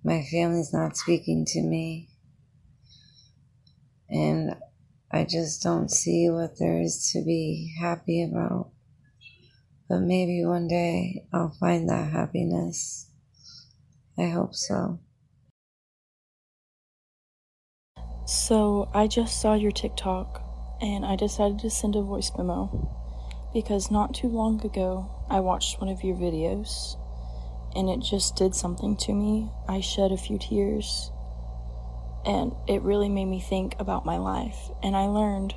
My 0.04 0.22
family's 0.30 0.70
not 0.70 0.98
speaking 0.98 1.46
to 1.46 1.62
me. 1.62 2.10
And 4.10 4.54
I 5.10 5.24
just 5.24 5.62
don't 5.62 5.90
see 5.90 6.28
what 6.28 6.58
there 6.58 6.78
is 6.78 7.10
to 7.12 7.24
be 7.24 7.74
happy 7.80 8.22
about. 8.22 8.70
But 9.88 10.00
maybe 10.00 10.44
one 10.44 10.68
day 10.68 11.24
I'll 11.32 11.56
find 11.58 11.88
that 11.88 12.12
happiness. 12.12 13.10
I 14.18 14.26
hope 14.26 14.54
so. 14.54 15.00
So, 18.26 18.90
I 18.94 19.06
just 19.06 19.40
saw 19.40 19.54
your 19.54 19.70
TikTok 19.70 20.42
and 20.80 21.04
I 21.04 21.16
decided 21.16 21.58
to 21.60 21.70
send 21.70 21.96
a 21.96 22.02
voice 22.02 22.30
memo 22.36 22.90
because 23.54 23.90
not 23.90 24.14
too 24.14 24.28
long 24.28 24.64
ago 24.64 25.24
I 25.30 25.40
watched 25.40 25.80
one 25.80 25.88
of 25.88 26.02
your 26.02 26.16
videos 26.16 26.96
and 27.74 27.88
it 27.88 28.00
just 28.00 28.36
did 28.36 28.54
something 28.54 28.96
to 28.98 29.12
me. 29.12 29.50
I 29.68 29.80
shed 29.80 30.12
a 30.12 30.16
few 30.16 30.38
tears, 30.38 31.10
and 32.24 32.52
it 32.66 32.82
really 32.82 33.08
made 33.08 33.26
me 33.26 33.40
think 33.40 33.76
about 33.78 34.06
my 34.06 34.18
life. 34.18 34.70
And 34.82 34.96
I 34.96 35.06
learned 35.06 35.54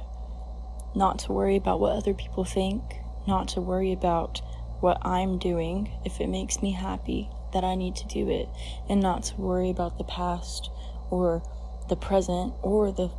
not 0.95 1.19
to 1.19 1.31
worry 1.31 1.55
about 1.55 1.79
what 1.79 1.95
other 1.95 2.13
people 2.13 2.43
think, 2.43 2.81
not 3.27 3.47
to 3.49 3.61
worry 3.61 3.91
about 3.91 4.41
what 4.79 4.97
I'm 5.05 5.37
doing 5.37 5.91
if 6.05 6.19
it 6.19 6.27
makes 6.27 6.61
me 6.61 6.71
happy, 6.71 7.29
that 7.53 7.63
I 7.63 7.75
need 7.75 7.95
to 7.97 8.07
do 8.07 8.29
it, 8.29 8.49
and 8.89 9.01
not 9.01 9.23
to 9.25 9.35
worry 9.41 9.69
about 9.69 9.97
the 9.97 10.03
past 10.03 10.69
or 11.09 11.43
the 11.89 11.95
present 11.95 12.53
or 12.61 12.91
the 12.91 13.09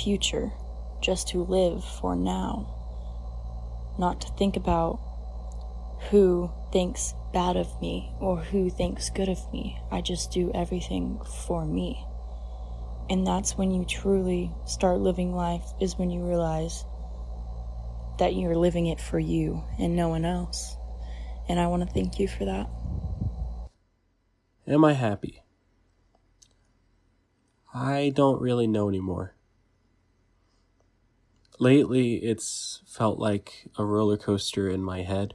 future, 0.00 0.52
just 1.00 1.28
to 1.28 1.44
live 1.44 1.84
for 1.84 2.16
now. 2.16 2.72
Not 3.98 4.20
to 4.22 4.28
think 4.32 4.56
about 4.56 5.00
who 6.10 6.50
thinks 6.76 7.14
bad 7.32 7.56
of 7.56 7.80
me 7.80 8.12
or 8.20 8.36
who 8.36 8.68
thinks 8.68 9.08
good 9.08 9.30
of 9.30 9.50
me. 9.50 9.80
I 9.90 10.02
just 10.02 10.30
do 10.30 10.52
everything 10.54 11.18
for 11.46 11.64
me. 11.64 12.04
And 13.08 13.26
that's 13.26 13.56
when 13.56 13.70
you 13.70 13.86
truly 13.86 14.52
start 14.66 14.98
living 14.98 15.34
life, 15.34 15.64
is 15.80 15.96
when 15.96 16.10
you 16.10 16.28
realize 16.28 16.84
that 18.18 18.34
you're 18.34 18.56
living 18.56 18.88
it 18.88 19.00
for 19.00 19.18
you 19.18 19.64
and 19.78 19.96
no 19.96 20.10
one 20.10 20.26
else. 20.26 20.76
And 21.48 21.58
I 21.58 21.66
want 21.68 21.82
to 21.82 21.88
thank 21.88 22.18
you 22.18 22.28
for 22.28 22.44
that. 22.44 22.68
Am 24.66 24.84
I 24.84 24.92
happy? 24.92 25.44
I 27.72 28.12
don't 28.14 28.38
really 28.38 28.66
know 28.66 28.90
anymore. 28.90 29.34
Lately, 31.58 32.16
it's 32.16 32.82
felt 32.84 33.18
like 33.18 33.70
a 33.78 33.84
roller 33.86 34.18
coaster 34.18 34.68
in 34.68 34.82
my 34.82 35.04
head, 35.04 35.32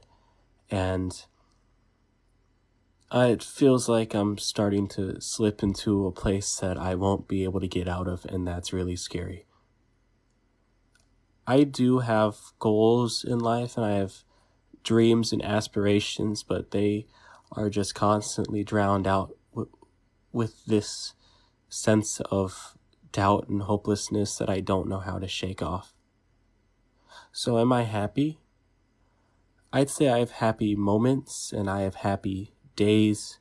and 0.70 1.26
Uh, 3.12 3.28
it 3.30 3.42
feels 3.42 3.90
like 3.90 4.14
I'm 4.14 4.38
starting 4.38 4.88
to 4.88 5.20
slip 5.20 5.62
into 5.62 6.06
a 6.06 6.12
place 6.12 6.56
that 6.56 6.78
I 6.78 6.94
won't 6.94 7.28
be 7.28 7.44
able 7.44 7.60
to 7.60 7.68
get 7.68 7.86
out 7.86 8.08
of, 8.08 8.24
and 8.24 8.48
that's 8.48 8.72
really 8.72 8.96
scary. 8.96 9.44
I 11.46 11.64
do 11.64 11.98
have 11.98 12.36
goals 12.58 13.22
in 13.22 13.38
life 13.38 13.76
and 13.76 13.84
I 13.84 13.96
have 13.96 14.24
dreams 14.82 15.30
and 15.30 15.44
aspirations, 15.44 16.42
but 16.42 16.70
they 16.70 17.06
are 17.50 17.68
just 17.68 17.94
constantly 17.94 18.64
drowned 18.64 19.06
out 19.06 19.36
w- 19.50 19.70
with 20.32 20.64
this 20.64 21.12
sense 21.68 22.20
of 22.30 22.78
doubt 23.10 23.46
and 23.48 23.62
hopelessness 23.62 24.38
that 24.38 24.48
I 24.48 24.60
don't 24.60 24.88
know 24.88 25.00
how 25.00 25.18
to 25.18 25.28
shake 25.28 25.60
off. 25.60 25.92
So, 27.30 27.58
am 27.58 27.74
I 27.74 27.82
happy? 27.82 28.38
I'd 29.70 29.90
say 29.90 30.08
I 30.08 30.20
have 30.20 30.30
happy 30.30 30.74
moments 30.74 31.52
and 31.52 31.68
I 31.68 31.82
have 31.82 31.96
happy 31.96 32.51
days, 32.76 33.38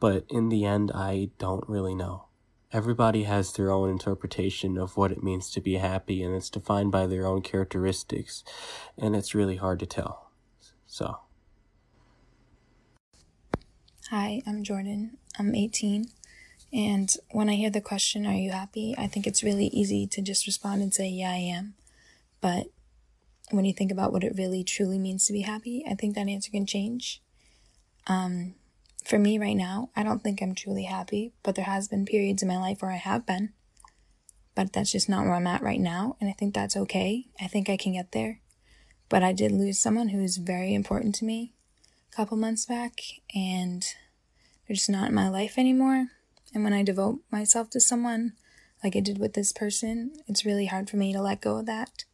but 0.00 0.24
in 0.28 0.48
the 0.48 0.64
end, 0.64 0.90
I 0.94 1.30
don't 1.38 1.68
really 1.68 1.94
know. 1.94 2.26
Everybody 2.70 3.22
has 3.24 3.52
their 3.52 3.70
own 3.70 3.88
interpretation 3.88 4.76
of 4.76 4.96
what 4.96 5.10
it 5.10 5.22
means 5.22 5.50
to 5.52 5.60
be 5.60 5.74
happy, 5.74 6.22
and 6.22 6.34
it's 6.34 6.50
defined 6.50 6.92
by 6.92 7.06
their 7.06 7.26
own 7.26 7.40
characteristics, 7.40 8.44
and 8.96 9.16
it's 9.16 9.34
really 9.34 9.56
hard 9.56 9.80
to 9.80 9.86
tell. 9.86 10.30
So. 10.86 11.20
Hi, 14.10 14.42
I'm 14.46 14.62
Jordan. 14.62 15.18
I'm 15.38 15.54
18. 15.54 16.06
And 16.72 17.10
when 17.30 17.48
I 17.48 17.54
hear 17.54 17.70
the 17.70 17.80
question, 17.80 18.26
Are 18.26 18.34
you 18.34 18.50
happy? 18.50 18.94
I 18.98 19.06
think 19.06 19.26
it's 19.26 19.42
really 19.42 19.66
easy 19.66 20.06
to 20.06 20.22
just 20.22 20.46
respond 20.46 20.82
and 20.82 20.92
say, 20.92 21.08
Yeah, 21.08 21.30
I 21.30 21.36
am. 21.36 21.74
But 22.40 22.66
when 23.50 23.64
you 23.64 23.72
think 23.72 23.90
about 23.90 24.12
what 24.12 24.24
it 24.24 24.36
really 24.36 24.64
truly 24.64 24.98
means 24.98 25.26
to 25.26 25.32
be 25.32 25.42
happy, 25.42 25.84
I 25.88 25.94
think 25.94 26.14
that 26.14 26.28
answer 26.28 26.50
can 26.50 26.66
change. 26.66 27.22
Um, 28.08 28.54
for 29.04 29.18
me 29.18 29.38
right 29.38 29.56
now, 29.56 29.90
I 29.94 30.02
don't 30.02 30.22
think 30.22 30.42
I'm 30.42 30.54
truly 30.54 30.84
happy, 30.84 31.32
but 31.42 31.54
there 31.54 31.64
has 31.64 31.88
been 31.88 32.04
periods 32.04 32.42
in 32.42 32.48
my 32.48 32.58
life 32.58 32.82
where 32.82 32.90
I 32.90 32.96
have 32.96 33.24
been. 33.26 33.52
But 34.54 34.72
that's 34.72 34.90
just 34.90 35.08
not 35.08 35.24
where 35.24 35.34
I'm 35.34 35.46
at 35.46 35.62
right 35.62 35.80
now, 35.80 36.16
and 36.20 36.28
I 36.28 36.32
think 36.32 36.54
that's 36.54 36.76
okay. 36.76 37.26
I 37.40 37.46
think 37.46 37.70
I 37.70 37.76
can 37.76 37.92
get 37.92 38.12
there. 38.12 38.40
But 39.08 39.22
I 39.22 39.32
did 39.32 39.52
lose 39.52 39.78
someone 39.78 40.08
who 40.08 40.20
is 40.20 40.36
very 40.36 40.74
important 40.74 41.14
to 41.16 41.24
me 41.24 41.54
a 42.12 42.16
couple 42.16 42.36
months 42.36 42.66
back, 42.66 43.00
and 43.34 43.82
they're 44.66 44.74
just 44.74 44.90
not 44.90 45.08
in 45.08 45.14
my 45.14 45.28
life 45.28 45.56
anymore. 45.56 46.08
And 46.52 46.64
when 46.64 46.72
I 46.72 46.82
devote 46.82 47.20
myself 47.30 47.70
to 47.70 47.80
someone, 47.80 48.32
like 48.82 48.96
I 48.96 49.00
did 49.00 49.18
with 49.18 49.34
this 49.34 49.52
person, 49.52 50.12
it's 50.26 50.44
really 50.44 50.66
hard 50.66 50.88
for 50.88 50.96
me 50.96 51.12
to 51.12 51.20
let 51.20 51.40
go 51.40 51.58
of 51.58 51.66
that 51.66 52.04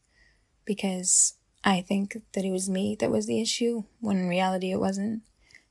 because 0.64 1.34
I 1.62 1.80
think 1.80 2.16
that 2.32 2.44
it 2.44 2.50
was 2.50 2.68
me 2.68 2.96
that 3.00 3.10
was 3.10 3.26
the 3.26 3.40
issue 3.40 3.84
when 4.00 4.18
in 4.18 4.28
reality 4.28 4.72
it 4.72 4.80
wasn't. 4.80 5.22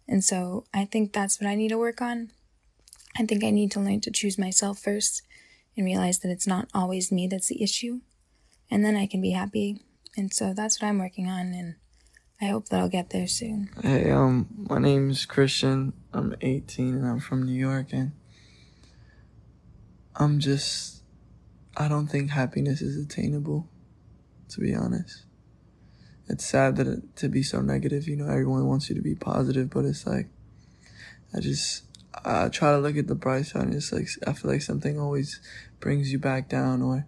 And 0.07 0.23
so 0.23 0.65
I 0.73 0.85
think 0.85 1.13
that's 1.13 1.39
what 1.39 1.49
I 1.49 1.55
need 1.55 1.69
to 1.69 1.77
work 1.77 2.01
on. 2.01 2.31
I 3.17 3.25
think 3.25 3.43
I 3.43 3.51
need 3.51 3.71
to 3.71 3.79
learn 3.79 4.01
to 4.01 4.11
choose 4.11 4.37
myself 4.37 4.79
first 4.79 5.21
and 5.77 5.85
realize 5.85 6.19
that 6.19 6.31
it's 6.31 6.47
not 6.47 6.67
always 6.73 7.11
me 7.11 7.27
that's 7.27 7.47
the 7.47 7.63
issue. 7.63 8.01
And 8.69 8.83
then 8.83 8.95
I 8.95 9.07
can 9.07 9.21
be 9.21 9.31
happy. 9.31 9.79
And 10.17 10.33
so 10.33 10.53
that's 10.53 10.81
what 10.81 10.87
I'm 10.87 10.99
working 10.99 11.27
on. 11.27 11.53
And 11.53 11.75
I 12.41 12.45
hope 12.45 12.69
that 12.69 12.79
I'll 12.79 12.89
get 12.89 13.11
there 13.11 13.27
soon. 13.27 13.69
Hey, 13.81 14.11
um, 14.11 14.47
my 14.69 14.79
name's 14.79 15.25
Christian. 15.25 15.93
I'm 16.11 16.35
18 16.41 16.95
and 16.95 17.07
I'm 17.07 17.19
from 17.19 17.43
New 17.43 17.53
York. 17.53 17.93
And 17.93 18.11
I'm 20.15 20.39
just, 20.39 21.03
I 21.77 21.87
don't 21.87 22.07
think 22.07 22.31
happiness 22.31 22.81
is 22.81 23.03
attainable, 23.03 23.69
to 24.49 24.59
be 24.59 24.75
honest 24.75 25.25
it's 26.27 26.45
sad 26.45 26.77
that 26.77 26.87
it, 26.87 27.15
to 27.17 27.29
be 27.29 27.43
so 27.43 27.61
negative. 27.61 28.07
You 28.07 28.15
know, 28.15 28.27
everyone 28.27 28.65
wants 28.65 28.89
you 28.89 28.95
to 28.95 29.01
be 29.01 29.15
positive, 29.15 29.69
but 29.69 29.85
it's 29.85 30.07
like 30.07 30.29
I 31.35 31.39
just 31.39 31.83
I 32.23 32.49
try 32.49 32.71
to 32.71 32.77
look 32.77 32.97
at 32.97 33.07
the 33.07 33.15
bright 33.15 33.45
side. 33.45 33.63
And 33.63 33.73
it's 33.73 33.91
like 33.91 34.07
I 34.25 34.33
feel 34.33 34.51
like 34.51 34.61
something 34.61 34.99
always 34.99 35.39
brings 35.79 36.11
you 36.11 36.19
back 36.19 36.47
down, 36.47 36.81
or 36.81 37.05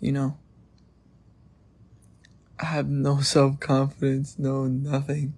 you 0.00 0.12
know, 0.12 0.38
I 2.58 2.66
have 2.66 2.88
no 2.88 3.20
self 3.20 3.60
confidence, 3.60 4.38
no 4.38 4.66
nothing. 4.66 5.34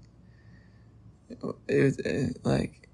It, 1.28 1.38
it 1.68 2.00
eh, 2.04 2.28
like 2.42 2.88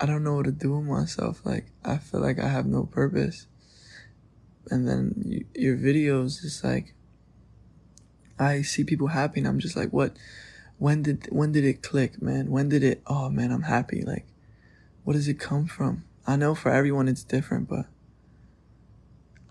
I 0.00 0.06
don't 0.06 0.24
know 0.24 0.34
what 0.34 0.46
to 0.46 0.52
do 0.52 0.76
with 0.76 0.86
myself. 0.86 1.42
Like 1.44 1.66
I 1.84 1.98
feel 1.98 2.20
like 2.20 2.38
I 2.38 2.48
have 2.48 2.66
no 2.66 2.84
purpose. 2.84 3.46
And 4.70 4.88
then 4.88 5.14
you, 5.24 5.44
your 5.54 5.76
videos 5.76 6.44
is 6.44 6.62
like 6.64 6.94
I 8.42 8.62
see 8.62 8.84
people 8.84 9.08
happy 9.08 9.40
and 9.40 9.48
I'm 9.48 9.58
just 9.58 9.76
like, 9.76 9.90
what? 9.90 10.16
When 10.78 11.02
did 11.02 11.28
when 11.30 11.52
did 11.52 11.64
it 11.64 11.82
click, 11.82 12.20
man? 12.20 12.50
When 12.50 12.68
did 12.68 12.82
it? 12.82 13.02
Oh 13.06 13.30
man, 13.30 13.52
I'm 13.52 13.62
happy. 13.62 14.02
Like, 14.02 14.26
what 15.04 15.12
does 15.14 15.28
it 15.28 15.38
come 15.38 15.66
from? 15.66 16.04
I 16.26 16.36
know 16.36 16.54
for 16.54 16.70
everyone 16.70 17.08
it's 17.08 17.24
different, 17.24 17.68
but 17.68 17.86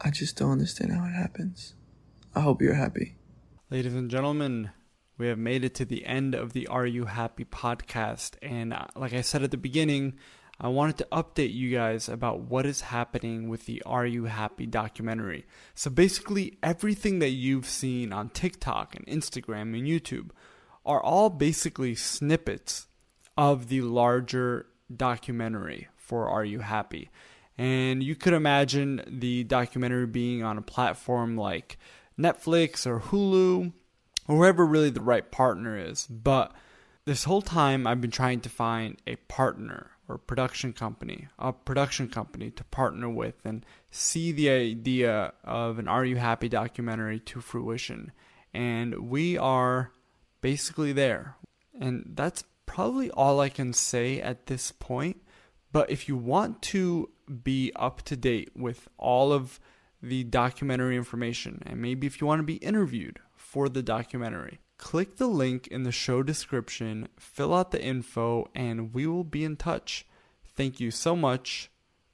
I 0.02 0.10
just 0.10 0.36
don't 0.36 0.52
understand 0.52 0.94
how 0.94 1.06
it 1.06 1.14
happens. 1.14 1.76
I 2.34 2.42
hope 2.42 2.62
you're 2.62 2.74
happy. 2.74 3.16
Ladies 3.70 3.94
and 3.94 4.10
gentlemen, 4.10 4.72
we 5.18 5.28
have 5.28 5.38
made 5.38 5.64
it 5.64 5.76
to 5.76 5.86
the 5.86 6.06
end 6.06 6.34
of 6.34 6.54
the 6.54 6.68
Are 6.68 6.86
You 6.86 7.06
Happy 7.06 7.46
podcast. 7.46 8.36
And 8.42 8.74
uh, 8.74 8.88
like 8.96 9.14
I 9.14 9.22
said 9.22 9.44
at 9.44 9.52
the 9.52 9.58
beginning, 9.58 10.16
I 10.64 10.68
wanted 10.68 11.00
to 11.00 11.08
update 11.12 11.56
you 11.56 11.72
guys 11.72 12.08
about 12.08 12.42
what 12.42 12.68
is 12.68 12.82
happening 12.82 13.50
with 13.50 13.66
the 13.66 13.82
Are 13.84 14.06
You 14.06 14.26
Happy 14.26 14.68
documentary. 14.68 15.48
So 15.74 15.90
basically, 15.90 16.60
everything 16.62 17.18
that 17.18 17.32
you've 17.32 17.66
seen 17.66 18.14
on 18.14 18.30
TikTok 18.30 18.96
and 18.96 19.04
Instagram 19.08 19.76
and 19.76 19.88
YouTube 19.88 20.30
are 20.86 21.02
all 21.02 21.32
basically 21.32 21.96
snippets 21.96 22.86
of 23.36 23.70
the 23.70 23.82
larger 23.82 24.68
documentary 24.96 25.88
for 25.98 26.30
Are 26.30 26.46
You 26.46 26.60
Happy. 26.60 27.10
And 27.58 28.04
you 28.04 28.14
could 28.14 28.34
imagine 28.34 29.02
the 29.08 29.44
documentary 29.46 30.06
being 30.06 30.44
on 30.44 30.60
a 30.60 30.62
platform 30.62 31.38
like 31.38 31.80
Netflix 32.20 32.86
or 32.86 33.00
Hulu, 33.00 33.74
or 34.28 34.38
wherever 34.38 34.64
really 34.64 34.92
the 34.92 35.02
right 35.02 35.32
partner 35.32 35.76
is. 35.76 36.06
But 36.06 36.54
this 37.06 37.24
whole 37.24 37.42
time, 37.42 37.88
I've 37.88 38.00
been 38.00 38.12
trying 38.12 38.42
to 38.42 38.50
find 38.50 39.02
a 39.08 39.16
partner 39.16 39.90
or 40.12 40.18
production 40.18 40.74
company, 40.74 41.28
a 41.40 41.54
production 41.54 42.10
company 42.10 42.52
to 42.52 42.64
partner 42.66 43.10
with 43.10 43.36
and 43.46 43.66
see 43.90 44.32
the 44.32 44.50
idea 44.50 45.34
of 45.44 45.80
an 45.80 45.88
Are 45.88 46.04
You 46.04 46.18
Happy 46.18 46.50
documentary 46.50 47.20
to 47.22 47.40
fruition. 47.40 48.12
And 48.54 49.10
we 49.10 49.38
are 49.38 49.92
basically 50.42 50.92
there. 50.92 51.38
And 51.80 52.12
that's 52.14 52.44
probably 52.66 53.10
all 53.12 53.40
I 53.40 53.50
can 53.50 53.72
say 53.74 54.20
at 54.22 54.48
this 54.48 54.72
point. 54.72 55.22
But 55.72 55.90
if 55.90 56.10
you 56.10 56.18
want 56.18 56.62
to 56.64 57.10
be 57.44 57.72
up 57.78 58.02
to 58.04 58.18
date 58.18 58.52
with 58.56 58.90
all 58.98 59.32
of 59.32 59.60
the 60.02 60.26
documentary 60.26 60.98
information, 60.98 61.64
and 61.66 61.82
maybe 61.82 62.06
if 62.06 62.20
you 62.20 62.28
want 62.28 62.40
to 62.40 62.44
be 62.44 62.56
interviewed 62.56 63.20
for 63.36 63.70
the 63.70 63.82
documentary, 63.82 64.60
Click 64.82 65.18
the 65.18 65.28
link 65.28 65.68
in 65.68 65.84
the 65.84 65.92
show 65.92 66.24
description, 66.24 67.08
fill 67.18 67.54
out 67.54 67.70
the 67.70 67.82
info, 67.82 68.50
and 68.56 68.94
we 68.96 69.06
will 69.06 69.24
be 69.24 69.46
in 69.46 69.56
touch. 69.56 70.08
Thank 70.44 70.80
you 70.80 70.90
so 70.90 71.16
much 71.16 71.70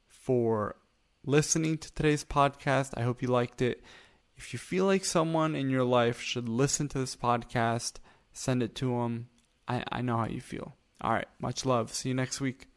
for 0.05 0.75
listening 1.25 1.77
to 1.77 1.93
today's 1.93 2.25
podcast. 2.25 2.93
I 2.97 3.03
hope 3.03 3.21
you 3.21 3.29
liked 3.29 3.61
it. 3.61 3.81
If 4.35 4.51
you 4.51 4.59
feel 4.59 4.85
like 4.85 5.05
someone 5.05 5.55
in 5.55 5.69
your 5.69 5.85
life 5.85 6.19
should 6.19 6.49
listen 6.49 6.89
to 6.89 6.99
this 6.99 7.15
podcast, 7.15 7.93
send 8.33 8.61
it 8.61 8.75
to 8.75 8.89
them. 8.89 9.29
I, 9.65 9.85
I 9.89 10.01
know 10.01 10.17
how 10.17 10.27
you 10.27 10.41
feel. 10.41 10.75
All 10.99 11.13
right, 11.13 11.27
much 11.39 11.65
love. 11.65 11.93
See 11.93 12.09
you 12.09 12.15
next 12.15 12.41
week. 12.41 12.67